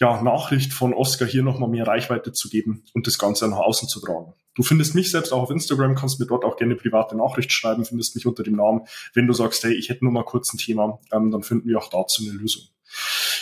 [0.00, 3.88] ja, Nachricht von Oscar hier nochmal mehr Reichweite zu geben und das Ganze nach außen
[3.88, 4.32] zu tragen.
[4.54, 7.84] Du findest mich selbst auch auf Instagram, kannst mir dort auch gerne private Nachricht schreiben,
[7.84, 8.86] findest mich unter dem Namen.
[9.12, 11.78] Wenn du sagst, hey, ich hätte nur mal kurz ein Thema, ähm, dann finden wir
[11.78, 12.71] auch dazu eine Lösung.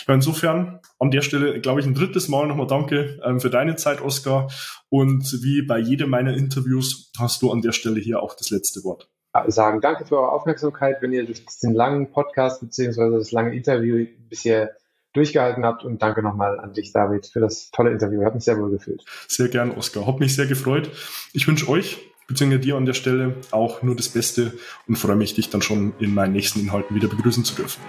[0.07, 3.75] Ja, insofern an der Stelle, glaube ich, ein drittes Mal nochmal danke ähm, für deine
[3.75, 4.49] Zeit, Oskar.
[4.89, 8.83] Und wie bei jedem meiner Interviews hast du an der Stelle hier auch das letzte
[8.83, 9.09] Wort.
[9.47, 14.05] Sagen danke für eure Aufmerksamkeit, wenn ihr durch den langen Podcast beziehungsweise das lange Interview
[14.29, 14.75] bisher
[15.13, 18.23] durchgehalten habt und danke nochmal an dich, David, für das tolle Interview.
[18.23, 19.03] Hat mich sehr wohl gefühlt.
[19.27, 20.05] Sehr gern, Oskar.
[20.07, 20.89] Hat mich sehr gefreut.
[21.33, 24.53] Ich wünsche euch beziehungsweise dir an der Stelle auch nur das Beste
[24.87, 27.81] und freue mich, dich dann schon in meinen nächsten Inhalten wieder begrüßen zu dürfen.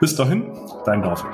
[0.00, 0.50] Bis dahin,
[0.84, 1.26] dein David.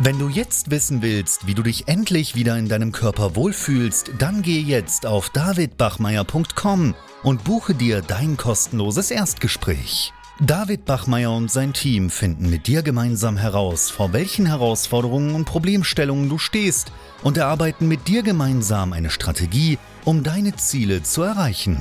[0.00, 4.42] Wenn du jetzt wissen willst, wie du dich endlich wieder in deinem Körper wohlfühlst, dann
[4.42, 10.12] geh jetzt auf davidbachmeier.com und buche dir dein kostenloses Erstgespräch.
[10.40, 16.28] David Bachmeier und sein Team finden mit dir gemeinsam heraus, vor welchen Herausforderungen und Problemstellungen
[16.28, 16.92] du stehst
[17.24, 19.78] und erarbeiten mit dir gemeinsam eine Strategie,
[20.08, 21.76] um deine Ziele zu erreichen.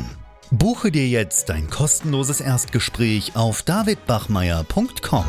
[0.51, 5.23] Buche dir jetzt dein kostenloses Erstgespräch auf davidbachmeier.com.